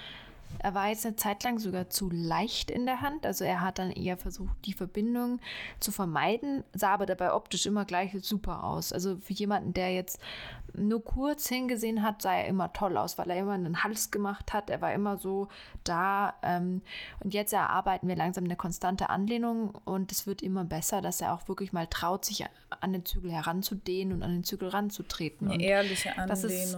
[0.60, 3.26] er war jetzt eine Zeit lang sogar zu leicht in der Hand.
[3.26, 5.40] Also er hat dann eher versucht, die Verbindung
[5.80, 8.92] zu vermeiden, sah aber dabei optisch immer gleich super aus.
[8.92, 10.20] Also für jemanden, der jetzt
[10.74, 14.54] nur kurz hingesehen hat, sah er immer toll aus, weil er immer einen Hals gemacht
[14.54, 14.70] hat.
[14.70, 15.48] Er war immer so
[15.84, 16.34] da.
[16.42, 16.82] Ähm,
[17.20, 21.34] und jetzt erarbeiten wir langsam eine konstante Anlehnung und es wird immer besser, dass er
[21.34, 22.46] auch wirklich mal traut, sich
[22.82, 25.52] an den Zügel heranzudehnen und an den Zügel ranzutreten.
[25.52, 26.30] Eine ehrliche Anlehnung.
[26.30, 26.78] Das ist,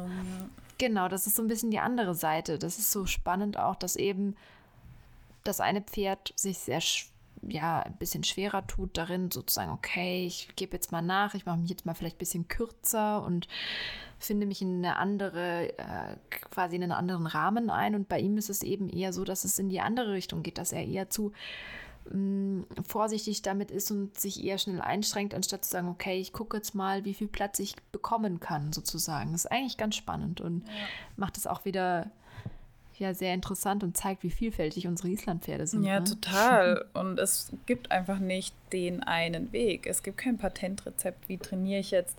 [0.79, 2.57] Genau, das ist so ein bisschen die andere Seite.
[2.57, 4.35] Das ist so spannend auch, dass eben
[5.43, 6.81] das eine Pferd sich sehr
[7.41, 11.57] ja, ein bisschen schwerer tut darin, sozusagen, okay, ich gebe jetzt mal nach, ich mache
[11.57, 13.47] mich jetzt mal vielleicht ein bisschen kürzer und
[14.19, 17.95] finde mich in eine andere, äh, quasi in einen anderen Rahmen ein.
[17.95, 20.57] Und bei ihm ist es eben eher so, dass es in die andere Richtung geht,
[20.57, 21.31] dass er eher zu
[22.11, 26.57] mh, vorsichtig damit ist und sich eher schnell einschränkt, anstatt zu sagen, okay, ich gucke
[26.57, 29.31] jetzt mal, wie viel Platz ich bekommen kann, sozusagen.
[29.31, 30.73] Das ist eigentlich ganz spannend und ja.
[31.17, 32.11] macht es auch wieder
[32.99, 35.83] ja sehr interessant und zeigt, wie vielfältig unsere Islandpferde sind.
[35.83, 36.05] Ja, ne?
[36.05, 36.85] total.
[36.93, 39.87] Und es gibt einfach nicht den einen Weg.
[39.87, 42.17] Es gibt kein Patentrezept, wie trainiere ich jetzt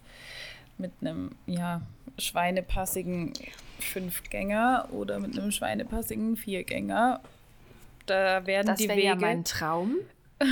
[0.78, 1.82] mit einem ja,
[2.18, 3.34] schweinepassigen
[3.78, 7.20] Fünfgänger oder mit einem schweinepassigen Viergänger
[8.10, 9.02] da werden das die Wege.
[9.02, 9.96] Ja mein Traum,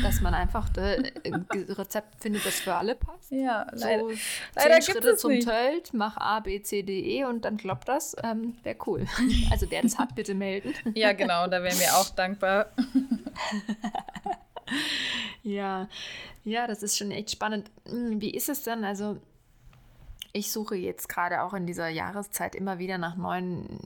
[0.03, 3.31] dass man einfach ein Rezept findet, das für alle passt.
[3.31, 4.14] Ja, leider, so
[4.55, 5.49] leider Schritte zum nicht.
[5.49, 8.16] Tölt, mach A, B, C, D, E und dann klappt das.
[8.23, 9.07] Ähm, wäre cool.
[9.51, 10.75] Also wer das hat, bitte melden.
[10.94, 12.71] Ja, genau, da wären wir auch dankbar.
[15.42, 15.88] ja,
[16.44, 17.71] ja, das ist schon echt spannend.
[17.88, 18.85] Hm, wie ist es denn?
[18.85, 19.18] Also
[20.33, 23.81] ich suche jetzt gerade auch in dieser Jahreszeit immer wieder nach neuen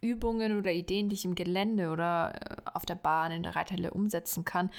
[0.00, 3.90] Übungen oder Ideen, die ich im Gelände oder äh, auf der Bahn in der Reithalle
[3.90, 4.70] umsetzen kann.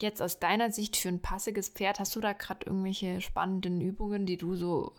[0.00, 4.26] Jetzt aus deiner Sicht für ein passiges Pferd, hast du da gerade irgendwelche spannenden Übungen,
[4.26, 4.92] die du so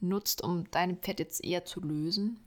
[0.00, 2.40] nutzt, um dein Pferd jetzt eher zu lösen?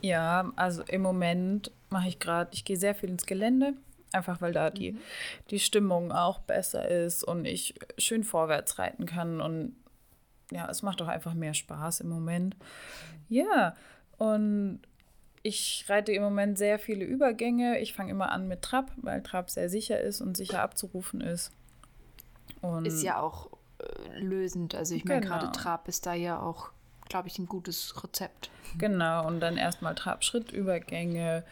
[0.00, 3.74] Ja, also im Moment mache ich gerade, ich gehe sehr viel ins Gelände.
[4.14, 4.98] Einfach weil da die, mhm.
[5.50, 9.74] die Stimmung auch besser ist und ich schön vorwärts reiten kann und
[10.54, 12.56] ja, es macht auch einfach mehr Spaß im Moment.
[13.28, 13.74] Ja,
[14.18, 14.80] und
[15.42, 17.80] ich reite im Moment sehr viele Übergänge.
[17.80, 21.50] Ich fange immer an mit Trab, weil Trab sehr sicher ist und sicher abzurufen ist.
[22.60, 24.74] Und ist ja auch äh, lösend.
[24.74, 25.52] Also ich meine, gerade genau.
[25.52, 26.70] Trab ist da ja auch,
[27.08, 28.50] glaube ich, ein gutes Rezept.
[28.78, 31.44] Genau, und dann erstmal Trab-Schritt-Übergänge.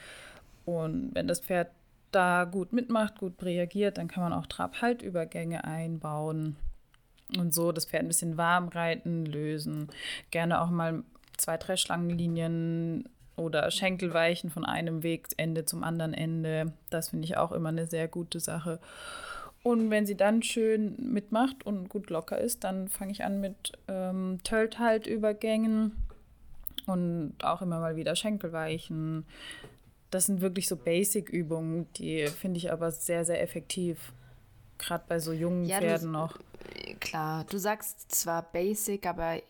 [0.64, 1.72] Und wenn das Pferd
[2.12, 6.56] da gut mitmacht, gut reagiert, dann kann man auch Trab-Halt-Übergänge einbauen
[7.38, 9.88] und so das Pferd ein bisschen warm reiten, lösen.
[10.30, 11.02] Gerne auch mal
[11.36, 16.72] zwei, drei Schlangenlinien oder Schenkelweichen von einem Wegende zum anderen Ende.
[16.90, 18.80] Das finde ich auch immer eine sehr gute Sache.
[19.62, 23.72] Und wenn sie dann schön mitmacht und gut locker ist, dann fange ich an mit
[23.88, 25.92] ähm, Tölt-Halt-Übergängen
[26.86, 29.26] und auch immer mal wieder Schenkelweichen.
[30.10, 34.12] Das sind wirklich so Basic-Übungen, die finde ich aber sehr, sehr effektiv.
[34.80, 36.38] Gerade bei so jungen ja, Pferden noch.
[37.00, 39.40] Klar, du sagst zwar basic, aber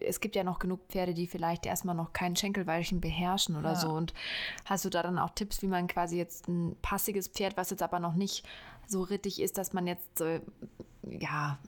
[0.00, 3.76] es gibt ja noch genug Pferde, die vielleicht erstmal noch kein Schenkelweichen beherrschen oder ja.
[3.76, 3.90] so.
[3.90, 4.12] Und
[4.64, 7.82] hast du da dann auch Tipps, wie man quasi jetzt ein passiges Pferd, was jetzt
[7.82, 8.44] aber noch nicht
[8.86, 10.40] so rittig ist, dass man jetzt, äh,
[11.08, 11.58] ja,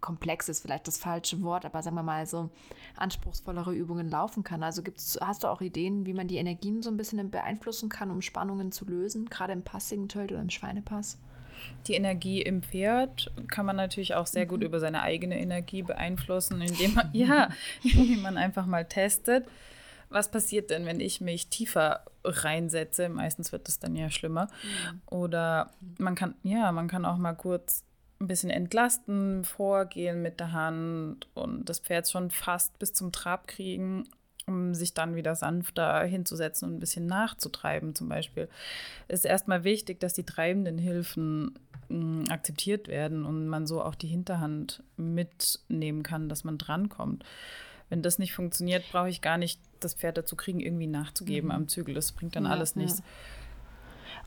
[0.00, 2.50] komplex ist vielleicht das falsche Wort, aber sagen wir mal so
[2.96, 4.62] anspruchsvollere Übungen laufen kann.
[4.62, 8.10] Also gibt's, hast du auch Ideen, wie man die Energien so ein bisschen beeinflussen kann,
[8.10, 11.16] um Spannungen zu lösen, gerade im passigen Tölt oder im Schweinepass?
[11.86, 14.66] Die Energie im Pferd kann man natürlich auch sehr gut mhm.
[14.66, 17.48] über seine eigene Energie beeinflussen, indem man, ja,
[17.82, 19.46] indem man einfach mal testet.
[20.08, 23.08] Was passiert denn, wenn ich mich tiefer reinsetze?
[23.08, 24.46] Meistens wird es dann ja schlimmer.
[24.46, 25.00] Mhm.
[25.06, 27.84] Oder man kann, ja, man kann auch mal kurz
[28.20, 33.46] ein bisschen entlasten, vorgehen mit der Hand und das Pferd schon fast bis zum Trab
[33.46, 34.04] kriegen,
[34.46, 38.48] um sich dann wieder sanfter hinzusetzen und ein bisschen nachzutreiben zum Beispiel.
[39.08, 43.94] Es ist erstmal wichtig, dass die treibenden Hilfen mh, akzeptiert werden und man so auch
[43.94, 47.24] die Hinterhand mitnehmen kann, dass man drankommt.
[47.88, 51.54] Wenn das nicht funktioniert, brauche ich gar nicht das Pferd dazu kriegen, irgendwie nachzugeben mhm.
[51.54, 51.94] am Zügel.
[51.94, 52.98] Das bringt dann ja, alles nichts.
[52.98, 53.04] Ja.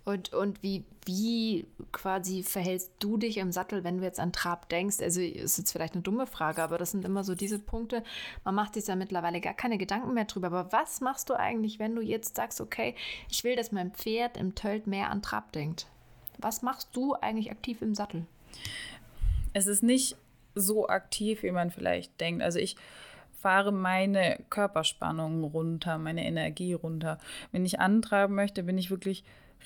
[0.08, 4.70] Und, und wie, wie quasi verhältst du dich im Sattel, wenn du jetzt an Trab
[4.70, 5.02] denkst?
[5.02, 8.02] Also ist jetzt vielleicht eine dumme Frage, aber das sind immer so diese Punkte.
[8.46, 10.48] Man macht sich ja mittlerweile gar keine Gedanken mehr drüber.
[10.48, 12.96] Aber was machst du eigentlich, wenn du jetzt sagst, okay,
[13.30, 15.88] ich will, dass mein Pferd im Tölt mehr an Trab denkt?
[16.38, 18.26] Was machst du eigentlich aktiv im Sattel?
[19.52, 20.16] Es ist nicht
[20.56, 22.44] so aktiv, wie man vielleicht denkt.
[22.44, 22.78] Also ich
[23.34, 27.20] fahre meine Körperspannung runter, meine Energie runter.
[27.52, 29.26] Wenn ich antreiben möchte, bin ich wirklich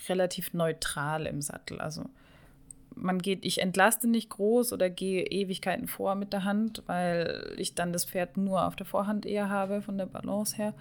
[0.09, 1.79] relativ neutral im Sattel.
[1.79, 2.05] Also
[2.95, 7.75] man geht, ich entlaste nicht groß oder gehe Ewigkeiten vor mit der Hand, weil ich
[7.75, 10.73] dann das Pferd nur auf der Vorhand eher habe, von der Balance her.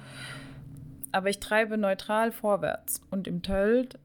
[1.13, 3.03] Aber ich treibe neutral vorwärts.
[3.11, 3.99] Und im Tölt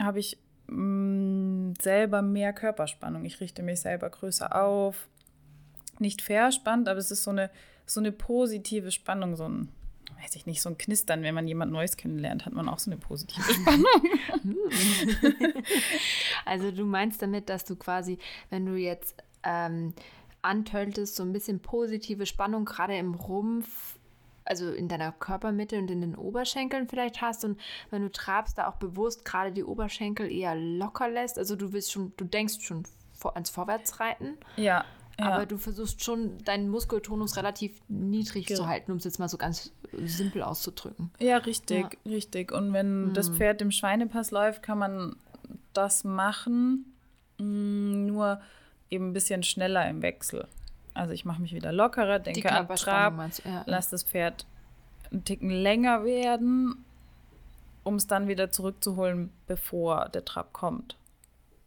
[0.00, 0.38] habe ich
[0.68, 3.24] mh, mm, selber mehr Körperspannung.
[3.24, 5.08] Ich richte mich selber größer auf.
[5.98, 7.50] Nicht verspannt, aber es ist so eine,
[7.86, 9.68] so eine positive Spannung, so ein
[10.22, 12.90] weiß ich nicht, so ein Knistern, wenn man jemand Neues kennenlernt, hat man auch so
[12.90, 13.86] eine positive Spannung.
[16.44, 18.18] also du meinst damit, dass du quasi,
[18.50, 19.94] wenn du jetzt ähm,
[20.42, 23.98] antöltest, so ein bisschen positive Spannung gerade im Rumpf,
[24.44, 28.68] also in deiner Körpermitte und in den Oberschenkeln vielleicht hast und wenn du trabst, da
[28.68, 31.38] auch bewusst gerade die Oberschenkel eher locker lässt.
[31.38, 32.82] Also du willst schon, du denkst schon
[33.12, 34.36] vor, ans Vorwärtsreiten.
[34.56, 34.84] Ja,
[35.18, 35.30] ja.
[35.30, 39.28] Aber du versuchst schon, deinen Muskeltonus relativ niedrig Ge zu halten, um es jetzt mal
[39.28, 41.10] so ganz simpel auszudrücken.
[41.18, 42.10] Ja, richtig, ja.
[42.10, 42.52] richtig.
[42.52, 43.14] Und wenn mhm.
[43.14, 45.16] das Pferd im Schweinepass läuft, kann man
[45.72, 46.94] das machen,
[47.38, 48.40] mm, nur
[48.90, 50.48] eben ein bisschen schneller im Wechsel.
[50.94, 54.46] Also ich mache mich wieder lockerer, denke an Trab, ja, lass das Pferd
[55.10, 56.84] einen Ticken länger werden,
[57.84, 60.96] um es dann wieder zurückzuholen, bevor der Trab kommt.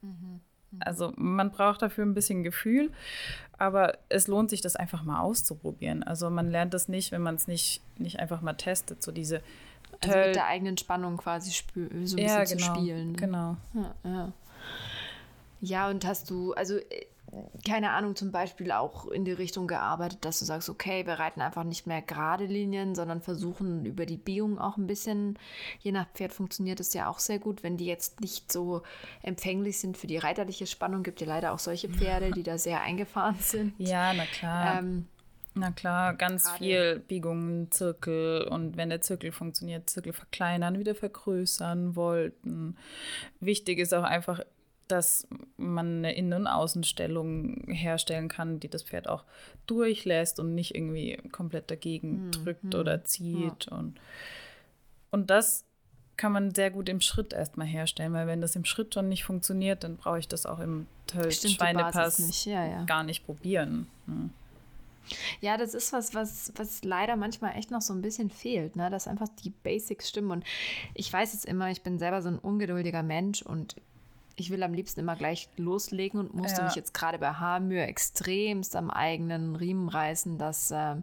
[0.02, 0.42] Mhm.
[0.80, 2.92] Also man braucht dafür ein bisschen Gefühl,
[3.58, 6.04] aber es lohnt sich, das einfach mal auszuprobieren.
[6.04, 9.04] Also man lernt das nicht, wenn man es nicht, nicht einfach mal testet.
[9.04, 9.42] So diese
[10.02, 13.12] also mit der eigenen Spannung quasi so ein ja, bisschen genau, zu spielen.
[13.12, 13.18] Ne?
[13.18, 13.58] Genau.
[13.74, 14.34] Ja, ja.
[15.62, 17.06] ja, und hast du, also äh,
[17.68, 21.42] keine Ahnung, zum Beispiel auch in die Richtung gearbeitet, dass du sagst, okay, wir reiten
[21.42, 25.38] einfach nicht mehr gerade Linien, sondern versuchen über die Biegung auch ein bisschen,
[25.80, 28.84] je nach Pferd funktioniert es ja auch sehr gut, wenn die jetzt nicht so
[29.22, 32.82] empfänglich sind für die reiterliche Spannung, gibt ja leider auch solche Pferde, die da sehr
[32.82, 33.74] eingefahren sind.
[33.78, 34.80] Ja, na klar.
[34.80, 35.08] Ähm,
[35.58, 36.58] na klar, ganz Gerade.
[36.58, 42.76] viel Biegungen, Zirkel und wenn der Zirkel funktioniert, Zirkel verkleinern, wieder vergrößern wollten.
[43.40, 44.42] Wichtig ist auch einfach
[44.88, 49.24] dass man eine Innen- und Außenstellung herstellen kann, die das Pferd auch
[49.68, 52.32] durchlässt und nicht irgendwie komplett dagegen mhm.
[52.32, 53.66] drückt oder zieht.
[53.70, 53.78] Ja.
[53.78, 54.00] Und,
[55.12, 55.66] und das
[56.18, 59.24] kann man sehr gut im Schritt erstmal herstellen, weil wenn das im Schritt schon nicht
[59.24, 62.46] funktioniert, dann brauche ich das auch im Schweinepass nicht.
[62.46, 62.84] Ja, ja.
[62.86, 63.88] gar nicht probieren.
[64.08, 64.30] Ne?
[65.42, 68.90] Ja, das ist was, was, was leider manchmal echt noch so ein bisschen fehlt, ne?
[68.90, 70.32] dass einfach die Basics stimmen.
[70.32, 70.46] Und
[70.94, 73.76] ich weiß es immer, ich bin selber so ein ungeduldiger Mensch und
[74.36, 76.66] ich will am liebsten immer gleich loslegen und musste ja.
[76.66, 80.96] mich jetzt gerade bei Haarmühe extremst am eigenen Riemen reißen, dass, äh,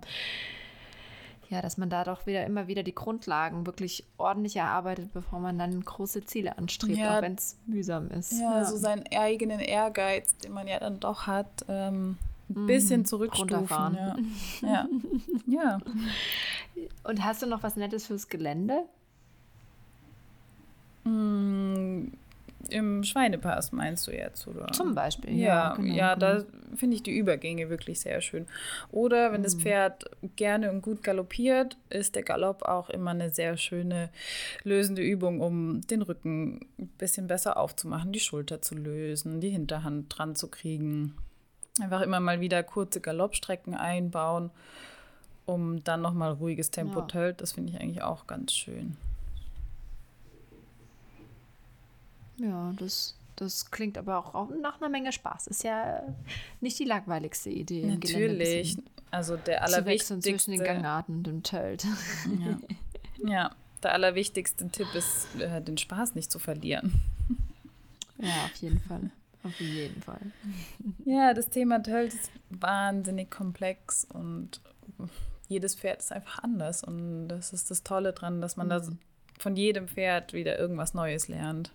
[1.49, 5.59] ja, dass man da doch wieder immer wieder die Grundlagen wirklich ordentlich erarbeitet, bevor man
[5.59, 7.17] dann große Ziele anstrebt, ja.
[7.19, 8.33] auch wenn es mühsam ist.
[8.33, 12.19] Ja, ja, so seinen eigenen Ehrgeiz, den man ja dann doch hat, ähm,
[12.51, 12.67] ein mhm.
[12.67, 13.69] bisschen zurückstufen.
[13.69, 14.17] Ja.
[14.63, 14.89] ja.
[15.47, 15.79] ja.
[17.05, 18.85] Und hast du noch was Nettes fürs Gelände?
[21.05, 22.09] Mm,
[22.73, 24.67] im Schweinepass meinst du jetzt, oder?
[24.73, 25.47] Zum Beispiel, ja.
[25.47, 26.39] Ja, genau, ja genau.
[26.39, 26.45] da
[26.77, 28.47] finde ich die Übergänge wirklich sehr schön.
[28.91, 29.45] Oder wenn mhm.
[29.45, 34.11] das Pferd gerne und gut galoppiert, ist der Galopp auch immer eine sehr schöne
[34.65, 40.07] lösende Übung, um den Rücken ein bisschen besser aufzumachen, die Schulter zu lösen, die Hinterhand
[40.17, 41.15] dran zu kriegen.
[41.81, 44.51] Einfach immer mal wieder kurze Galoppstrecken einbauen,
[45.47, 47.07] um dann nochmal ruhiges Tempo ja.
[47.07, 47.41] tölt.
[47.41, 48.97] Das finde ich eigentlich auch ganz schön.
[52.43, 55.47] Ja, das, das klingt aber auch nach einer Menge Spaß.
[55.47, 56.03] Ist ja
[56.61, 57.87] nicht die langweiligste Idee.
[57.87, 58.77] Natürlich.
[59.11, 60.19] Also der allerwichtigste.
[60.21, 61.87] zwischen den Gangarten und dem Tölt.
[62.41, 62.59] Ja.
[63.31, 63.51] ja,
[63.83, 67.01] der allerwichtigste Tipp ist, äh, den Spaß nicht zu verlieren.
[68.19, 69.11] Ja, auf jeden Fall.
[69.45, 70.21] Auf jeden Fall.
[71.05, 74.61] Ja, das Thema Tölt ist wahnsinnig komplex und
[75.49, 76.85] jedes Pferd ist einfach anders.
[76.85, 78.71] Und das ist das Tolle dran, dass man mhm.
[78.71, 78.83] da
[79.39, 81.73] von jedem Pferd wieder irgendwas Neues lernt.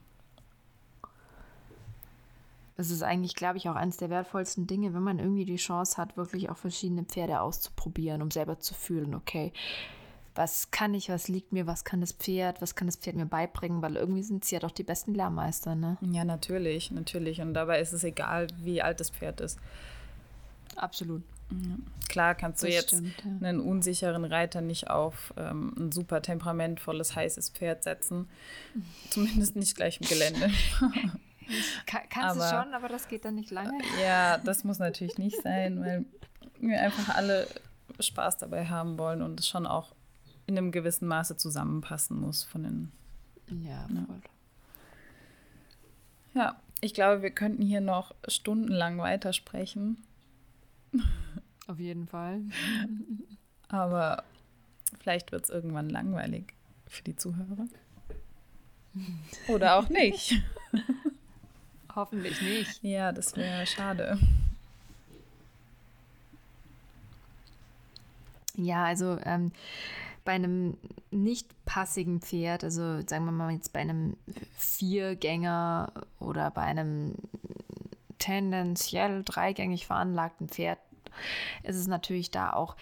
[2.77, 5.97] Das ist eigentlich, glaube ich, auch eines der wertvollsten Dinge, wenn man irgendwie die Chance
[5.97, 9.51] hat, wirklich auch verschiedene Pferde auszuprobieren, um selber zu fühlen, okay,
[10.35, 13.25] was kann ich, was liegt mir, was kann das Pferd, was kann das Pferd mir
[13.25, 15.97] beibringen, weil irgendwie sind sie ja doch die besten Lehrmeister, ne?
[16.01, 17.41] Ja, natürlich, natürlich.
[17.41, 19.57] Und dabei ist es egal, wie alt das Pferd ist.
[20.75, 21.23] Absolut.
[21.49, 21.77] Ja.
[22.09, 23.47] Klar kannst du das jetzt stimmt, ja.
[23.47, 28.27] einen unsicheren Reiter nicht auf ähm, ein super temperamentvolles, heißes Pferd setzen.
[29.09, 30.51] Zumindest nicht gleich im Gelände.
[31.85, 33.77] Kann, kannst aber, du schon, aber das geht dann nicht lange.
[34.03, 36.05] Ja, das muss natürlich nicht sein, weil
[36.59, 37.47] wir einfach alle
[37.99, 39.93] Spaß dabei haben wollen und es schon auch
[40.45, 42.91] in einem gewissen Maße zusammenpassen muss von den.
[43.49, 44.21] Ja, voll.
[46.33, 46.41] Ja.
[46.41, 50.03] ja, ich glaube, wir könnten hier noch stundenlang weitersprechen.
[51.67, 52.41] Auf jeden Fall.
[53.67, 54.23] Aber
[54.99, 56.53] vielleicht wird es irgendwann langweilig
[56.87, 57.67] für die Zuhörer.
[59.47, 60.41] Oder auch nicht.
[61.97, 62.83] Hoffentlich nicht.
[62.83, 64.19] Ja, das wäre schade.
[68.55, 69.51] Ja, also ähm,
[70.23, 70.77] bei einem
[71.09, 74.15] nicht passigen Pferd, also sagen wir mal jetzt bei einem
[74.57, 77.15] Viergänger oder bei einem
[78.19, 80.77] tendenziell dreigängig veranlagten Pferd,
[81.63, 82.75] ist es natürlich da auch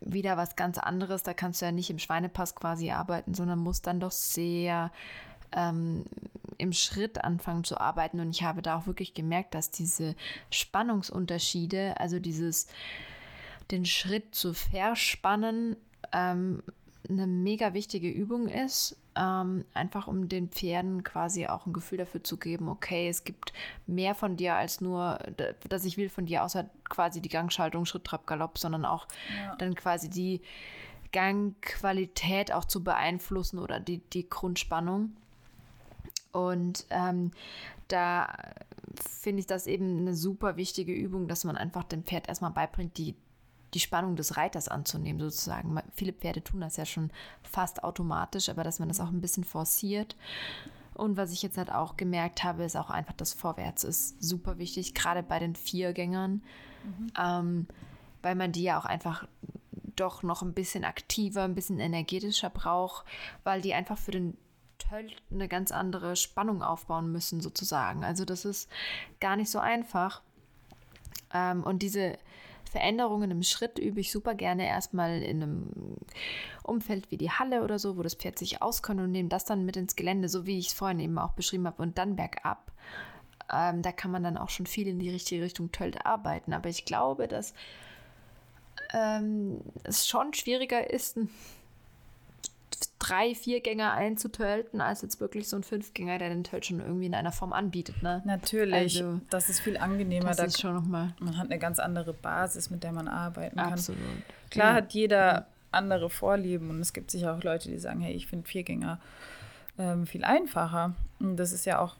[0.00, 1.24] wieder was ganz anderes.
[1.24, 4.90] Da kannst du ja nicht im Schweinepass quasi arbeiten, sondern musst dann doch sehr
[5.52, 6.04] ähm,
[6.58, 8.20] im Schritt anfangen zu arbeiten.
[8.20, 10.14] Und ich habe da auch wirklich gemerkt, dass diese
[10.50, 12.66] Spannungsunterschiede, also dieses
[13.70, 15.76] den Schritt zu verspannen,
[16.12, 16.62] ähm,
[17.08, 22.22] eine mega wichtige Übung ist, ähm, einfach um den Pferden quasi auch ein Gefühl dafür
[22.22, 23.52] zu geben, okay, es gibt
[23.86, 25.18] mehr von dir als nur,
[25.68, 29.06] dass ich will von dir, außer quasi die Gangschaltung, Schritt, Trab, Galopp, sondern auch
[29.36, 29.56] ja.
[29.56, 30.40] dann quasi die
[31.12, 35.16] Gangqualität auch zu beeinflussen oder die, die Grundspannung.
[36.32, 37.30] Und ähm,
[37.88, 38.28] da
[39.08, 42.96] finde ich das eben eine super wichtige Übung, dass man einfach dem Pferd erstmal beibringt,
[42.98, 43.14] die,
[43.74, 45.78] die Spannung des Reiters anzunehmen, sozusagen.
[45.94, 47.10] Viele Pferde tun das ja schon
[47.42, 50.16] fast automatisch, aber dass man das auch ein bisschen forciert.
[50.94, 54.58] Und was ich jetzt halt auch gemerkt habe, ist auch einfach das Vorwärts ist super
[54.58, 56.42] wichtig, gerade bei den Viergängern,
[56.84, 57.12] mhm.
[57.18, 57.66] ähm,
[58.20, 59.26] weil man die ja auch einfach
[59.94, 63.04] doch noch ein bisschen aktiver, ein bisschen energetischer braucht,
[63.44, 64.36] weil die einfach für den
[64.78, 68.04] Tölt eine ganz andere Spannung aufbauen müssen, sozusagen.
[68.04, 68.70] Also das ist
[69.20, 70.22] gar nicht so einfach.
[71.32, 72.18] Ähm, und diese
[72.70, 75.96] Veränderungen im Schritt übe ich super gerne erstmal in einem
[76.62, 79.64] Umfeld wie die Halle oder so, wo das Pferd sich auskommt und nehme das dann
[79.64, 82.70] mit ins Gelände, so wie ich es vorhin eben auch beschrieben habe, und dann bergab.
[83.50, 86.52] Ähm, da kann man dann auch schon viel in die richtige Richtung Tölt arbeiten.
[86.52, 87.54] Aber ich glaube, dass
[88.92, 91.18] ähm, es schon schwieriger ist,
[92.98, 97.14] drei Viergänger einzutölten, als jetzt wirklich so ein Fünfgänger, der den Tölt schon irgendwie in
[97.14, 98.02] einer Form anbietet.
[98.02, 98.22] Ne?
[98.24, 100.28] Natürlich, also, das ist viel angenehmer.
[100.28, 101.14] Das da ist schon noch mal.
[101.18, 103.72] Man hat eine ganz andere Basis, mit der man arbeiten kann.
[103.72, 104.00] Absolut.
[104.50, 104.74] Klar ja.
[104.74, 108.48] hat jeder andere Vorlieben und es gibt sicher auch Leute, die sagen, hey, ich finde
[108.48, 109.00] Viergänger
[109.78, 110.94] ähm, viel einfacher.
[111.20, 111.96] Und das ist ja auch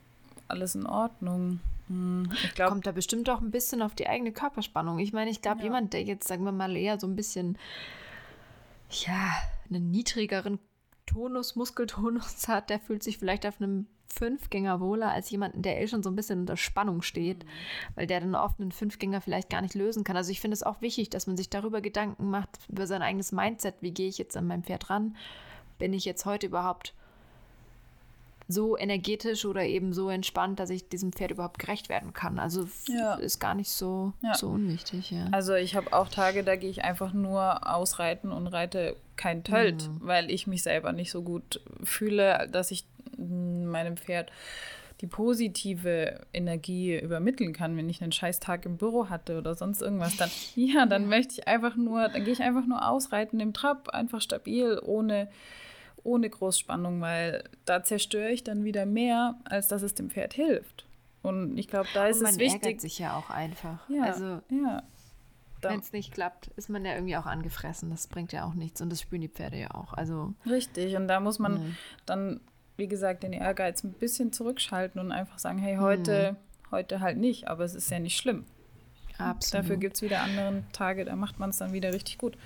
[0.49, 1.61] alles in Ordnung.
[1.89, 4.99] Hm, glaub, Kommt da bestimmt auch ein bisschen auf die eigene Körperspannung.
[4.99, 5.65] Ich meine, ich glaube, ja.
[5.65, 7.59] jemand, der jetzt, sagen wir mal, eher so ein bisschen,
[8.91, 9.33] ja,
[9.71, 10.59] einen niedrigeren
[11.09, 15.87] Tonus, Muskeltonus hat, der fühlt sich vielleicht auf einem Fünfgänger wohler als jemanden, der eh
[15.87, 17.49] schon so ein bisschen unter Spannung steht, mhm.
[17.95, 20.17] weil der dann oft einen Fünfgänger vielleicht gar nicht lösen kann.
[20.17, 23.33] Also ich finde es auch wichtig, dass man sich darüber Gedanken macht, über sein eigenes
[23.33, 25.17] Mindset, wie gehe ich jetzt an mein Pferd ran?
[25.79, 26.95] Bin ich jetzt heute überhaupt
[28.51, 32.39] so energetisch oder eben so entspannt, dass ich diesem Pferd überhaupt gerecht werden kann.
[32.39, 33.15] Also ja.
[33.17, 34.35] ist gar nicht so, ja.
[34.35, 35.11] so unwichtig.
[35.11, 35.27] Ja.
[35.33, 39.89] Also ich habe auch Tage, da gehe ich einfach nur ausreiten und reite kein Tölt,
[39.89, 39.99] mhm.
[40.01, 42.87] weil ich mich selber nicht so gut fühle, dass ich
[43.19, 44.33] meinem Pferd
[45.01, 49.83] die positive Energie übermitteln kann, wenn ich einen scheiß Tag im Büro hatte oder sonst
[49.83, 53.53] irgendwas, dann ja, dann möchte ich einfach nur, dann gehe ich einfach nur ausreiten im
[53.53, 55.29] Trab, einfach stabil, ohne
[56.05, 60.87] ohne Großspannung, weil da zerstöre ich dann wieder mehr, als dass es dem Pferd hilft.
[61.23, 62.53] Und ich glaube, da ist es wichtig.
[62.53, 63.89] Man ärgert sich ja auch einfach.
[63.91, 64.83] Ja, also, ja.
[65.61, 67.91] Wenn es nicht klappt, ist man ja irgendwie auch angefressen.
[67.91, 68.81] Das bringt ja auch nichts.
[68.81, 69.93] Und das spüren die Pferde ja auch.
[69.95, 70.97] Also, Richtig.
[70.97, 71.63] Und da muss man ja.
[72.07, 72.41] dann,
[72.77, 76.71] wie gesagt, den Ehrgeiz ein bisschen zurückschalten und einfach sagen, hey, heute, mhm.
[76.71, 77.49] heute halt nicht.
[77.49, 78.45] Aber es ist ja nicht schlimm.
[79.19, 79.65] Absolut.
[79.65, 82.39] Dafür gibt es wieder andere Tage, da macht man es dann wieder richtig gut.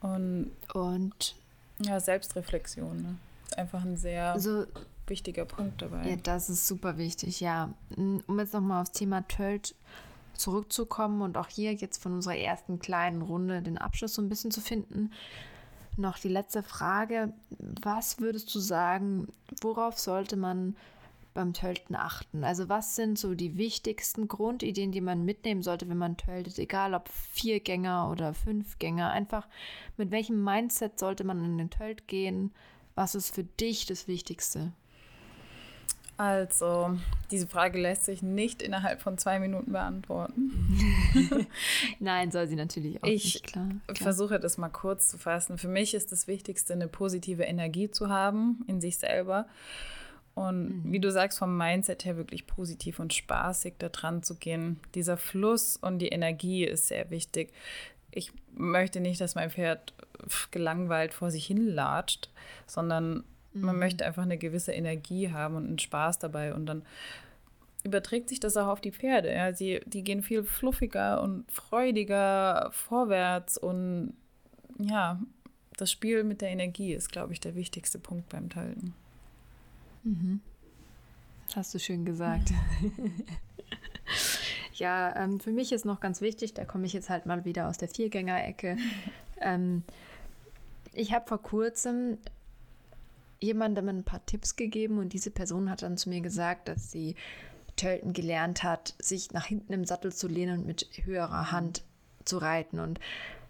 [0.00, 1.36] Und, und
[1.80, 2.96] ja, Selbstreflexion.
[2.96, 3.16] Ne?
[3.48, 4.64] Ist einfach ein sehr also,
[5.06, 6.08] wichtiger Punkt dabei.
[6.08, 7.74] Ja, das ist super wichtig, ja.
[7.96, 9.74] Um jetzt nochmal aufs Thema Tölt
[10.38, 14.50] zurückzukommen und auch hier jetzt von unserer ersten kleinen Runde den Abschluss so ein bisschen
[14.50, 15.10] zu finden.
[15.96, 17.32] Noch die letzte Frage.
[17.82, 19.28] Was würdest du sagen,
[19.60, 20.76] worauf sollte man
[21.34, 22.44] beim Tölten achten?
[22.44, 26.58] Also was sind so die wichtigsten Grundideen, die man mitnehmen sollte, wenn man töltet?
[26.58, 29.10] Egal ob Viergänger oder Fünfgänger.
[29.10, 29.48] Einfach
[29.96, 32.52] mit welchem Mindset sollte man in den Tölt gehen?
[32.94, 34.72] Was ist für dich das Wichtigste?
[36.18, 36.98] Also,
[37.30, 40.66] diese Frage lässt sich nicht innerhalb von zwei Minuten beantworten.
[42.00, 43.96] Nein, soll sie natürlich auch ich nicht, klar, klar.
[43.96, 45.58] versuche das mal kurz zu fassen.
[45.58, 49.46] Für mich ist das Wichtigste, eine positive Energie zu haben in sich selber.
[50.34, 50.92] Und mhm.
[50.92, 54.80] wie du sagst, vom Mindset her wirklich positiv und spaßig da dran zu gehen.
[54.96, 57.52] Dieser Fluss und die Energie ist sehr wichtig.
[58.10, 59.94] Ich möchte nicht, dass mein Pferd
[60.50, 62.28] gelangweilt vor sich hin latscht,
[62.66, 63.22] sondern
[63.60, 63.80] man mhm.
[63.80, 66.82] möchte einfach eine gewisse Energie haben und einen Spaß dabei und dann
[67.84, 69.32] überträgt sich das auch auf die Pferde.
[69.32, 69.52] Ja.
[69.52, 74.14] Sie, die gehen viel fluffiger und freudiger vorwärts und
[74.78, 75.20] ja,
[75.76, 78.94] das Spiel mit der Energie ist, glaube ich, der wichtigste Punkt beim Talten.
[80.02, 80.40] Mhm.
[81.46, 82.50] Das hast du schön gesagt.
[84.74, 87.68] ja, ähm, für mich ist noch ganz wichtig, da komme ich jetzt halt mal wieder
[87.68, 88.76] aus der Viergänger-Ecke.
[89.40, 89.82] ähm,
[90.92, 92.18] ich habe vor kurzem
[93.40, 97.14] jemandem ein paar Tipps gegeben und diese Person hat dann zu mir gesagt, dass sie
[97.76, 101.84] Tölten gelernt hat, sich nach hinten im Sattel zu lehnen und mit höherer Hand
[102.24, 102.80] zu reiten.
[102.80, 103.00] Und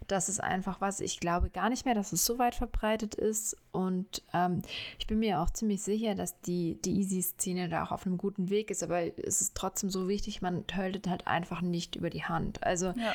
[0.07, 3.57] das ist einfach was, ich glaube gar nicht mehr, dass es so weit verbreitet ist.
[3.73, 4.63] Und ähm,
[4.99, 8.49] ich bin mir auch ziemlich sicher, dass die, die Easy-Szene da auch auf einem guten
[8.49, 8.83] Weg ist.
[8.83, 12.63] Aber es ist trotzdem so wichtig, man töltet halt einfach nicht über die Hand.
[12.65, 13.15] Also ja.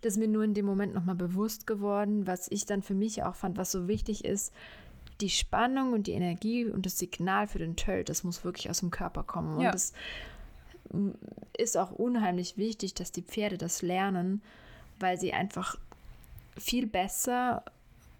[0.00, 3.22] das ist mir nur in dem Moment nochmal bewusst geworden, was ich dann für mich
[3.22, 4.52] auch fand, was so wichtig ist,
[5.20, 8.80] die Spannung und die Energie und das Signal für den Tölt, das muss wirklich aus
[8.80, 9.56] dem Körper kommen.
[9.56, 9.92] Und es
[11.56, 14.42] ist auch unheimlich wichtig, dass die Pferde das lernen,
[15.00, 15.76] weil sie einfach
[16.56, 17.64] viel besser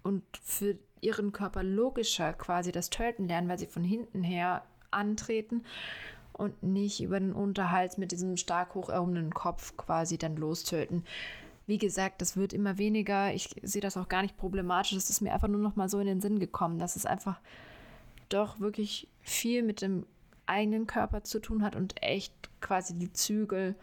[0.03, 5.63] und für ihren Körper logischer quasi das Tölten lernen, weil sie von hinten her antreten
[6.33, 11.03] und nicht über den Unterhals mit diesem stark hoch erhobenen Kopf quasi dann lostöten
[11.69, 13.31] wie gesagt, das wird immer weniger.
[13.31, 14.93] Ich sehe das auch gar nicht problematisch.
[14.93, 17.39] Es ist mir einfach nur noch mal so in den Sinn gekommen, dass es einfach
[18.27, 20.07] doch wirklich viel mit dem
[20.47, 23.75] eigenen Körper zu tun hat und echt quasi die Zügel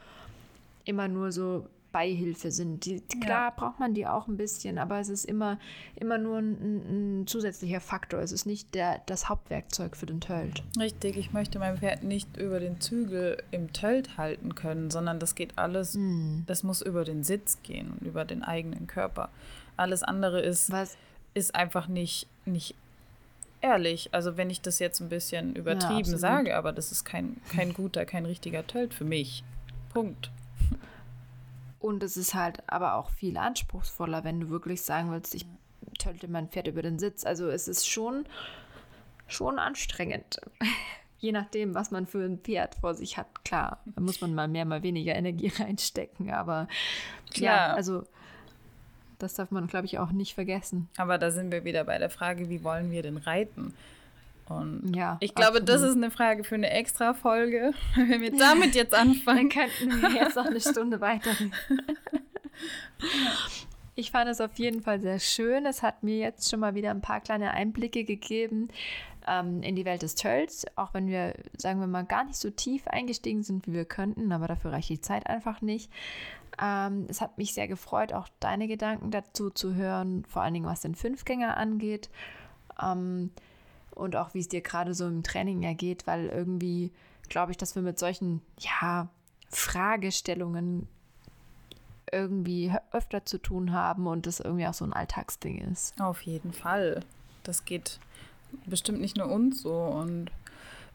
[0.84, 2.84] immer nur so Beihilfe sind.
[2.84, 3.54] Die, klar ja.
[3.56, 5.58] braucht man die auch ein bisschen, aber es ist immer,
[5.94, 8.20] immer nur ein, ein, zusätzlicher Faktor.
[8.20, 10.62] Es ist nicht der, das Hauptwerkzeug für den Tölt.
[10.78, 15.34] Richtig, ich möchte mein Pferd nicht über den Zügel im Tölt halten können, sondern das
[15.34, 16.42] geht alles, mm.
[16.46, 19.30] das muss über den Sitz gehen und über den eigenen Körper.
[19.76, 20.96] Alles andere ist, Was?
[21.34, 22.74] ist einfach nicht, nicht
[23.60, 24.10] ehrlich.
[24.12, 27.72] Also wenn ich das jetzt ein bisschen übertrieben ja, sage, aber das ist kein, kein
[27.72, 29.44] guter, kein richtiger Tölt für mich.
[29.92, 30.30] Punkt.
[31.78, 35.46] Und es ist halt aber auch viel anspruchsvoller, wenn du wirklich sagen willst, ich
[35.98, 37.24] tölte mein Pferd über den Sitz.
[37.24, 38.26] Also es ist schon,
[39.26, 40.40] schon anstrengend.
[41.18, 43.44] Je nachdem, was man für ein Pferd vor sich hat.
[43.44, 46.30] Klar, da muss man mal mehr, mal weniger Energie reinstecken.
[46.30, 46.68] Aber
[47.32, 47.68] Klar.
[47.68, 48.04] ja, also
[49.18, 50.88] das darf man, glaube ich, auch nicht vergessen.
[50.96, 53.74] Aber da sind wir wieder bei der Frage, wie wollen wir denn reiten?
[54.48, 55.68] Und ja, ich glaube, absolut.
[55.68, 57.72] das ist eine Frage für eine extra Folge.
[57.96, 61.30] Wenn wir damit jetzt anfangen, könnten wir jetzt noch eine Stunde weiter.
[63.94, 65.66] Ich fand es auf jeden Fall sehr schön.
[65.66, 68.68] Es hat mir jetzt schon mal wieder ein paar kleine Einblicke gegeben
[69.26, 72.50] ähm, in die Welt des Tölls, auch wenn wir, sagen wir mal, gar nicht so
[72.50, 75.90] tief eingestiegen sind, wie wir könnten, aber dafür reicht die Zeit einfach nicht.
[76.62, 80.66] Ähm, es hat mich sehr gefreut, auch deine Gedanken dazu zu hören, vor allen Dingen
[80.66, 82.08] was den Fünfgänger angeht.
[82.80, 83.30] Ähm,
[83.96, 86.92] und auch wie es dir gerade so im Training ergeht, weil irgendwie
[87.28, 89.08] glaube ich, dass wir mit solchen, ja,
[89.48, 90.88] Fragestellungen
[92.12, 96.00] irgendwie öfter zu tun haben und das irgendwie auch so ein Alltagsding ist.
[96.00, 97.00] Auf jeden Fall.
[97.42, 97.98] Das geht
[98.64, 100.30] bestimmt nicht nur uns so und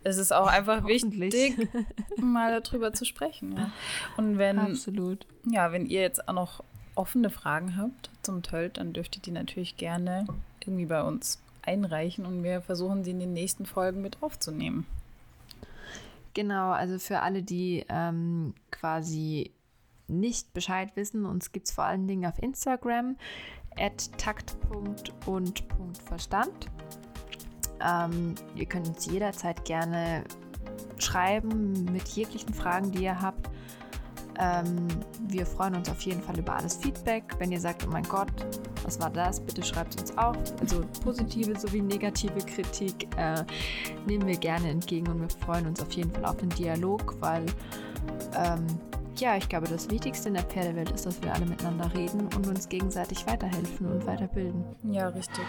[0.03, 1.69] es ist auch einfach wichtig,
[2.17, 3.57] mal darüber zu sprechen.
[3.57, 3.71] Ja.
[4.17, 5.25] Und wenn, Absolut.
[5.45, 6.63] Ja, wenn ihr jetzt auch noch
[6.95, 10.27] offene Fragen habt zum Tölt, dann dürft ihr die natürlich gerne
[10.65, 14.85] irgendwie bei uns einreichen und wir versuchen sie in den nächsten Folgen mit aufzunehmen.
[16.33, 19.51] Genau, also für alle, die ähm, quasi
[20.07, 23.17] nicht Bescheid wissen, uns gibt es vor allen Dingen auf Instagram
[23.77, 26.69] at takt.und.verstand.
[27.83, 30.23] Ähm, ihr könnt uns jederzeit gerne
[30.99, 33.49] schreiben mit jeglichen Fragen, die ihr habt.
[34.41, 34.87] Ähm,
[35.27, 37.23] wir freuen uns auf jeden Fall über alles Feedback.
[37.37, 38.31] Wenn ihr sagt, oh mein Gott,
[38.83, 39.39] was war das?
[39.39, 40.35] Bitte schreibt es uns auf.
[40.59, 43.43] Also positive sowie negative Kritik äh,
[44.07, 47.45] nehmen wir gerne entgegen und wir freuen uns auf jeden Fall auf den Dialog, weil
[48.35, 48.65] ähm,
[49.17, 52.47] ja, ich glaube, das Wichtigste in der Pferdewelt ist, dass wir alle miteinander reden und
[52.47, 54.63] uns gegenseitig weiterhelfen und weiterbilden.
[54.83, 55.43] Ja, richtig.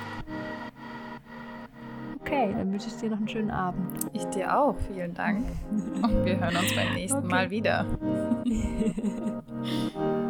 [2.21, 2.33] Okay.
[2.33, 4.07] Okay, dann wünsche ich dir noch einen schönen Abend.
[4.15, 4.75] Ich dir auch.
[4.91, 5.45] Vielen Dank.
[5.71, 7.29] Und wir hören uns beim nächsten okay.
[7.29, 7.87] Mal wieder.
[8.45, 10.22] ハハハハ。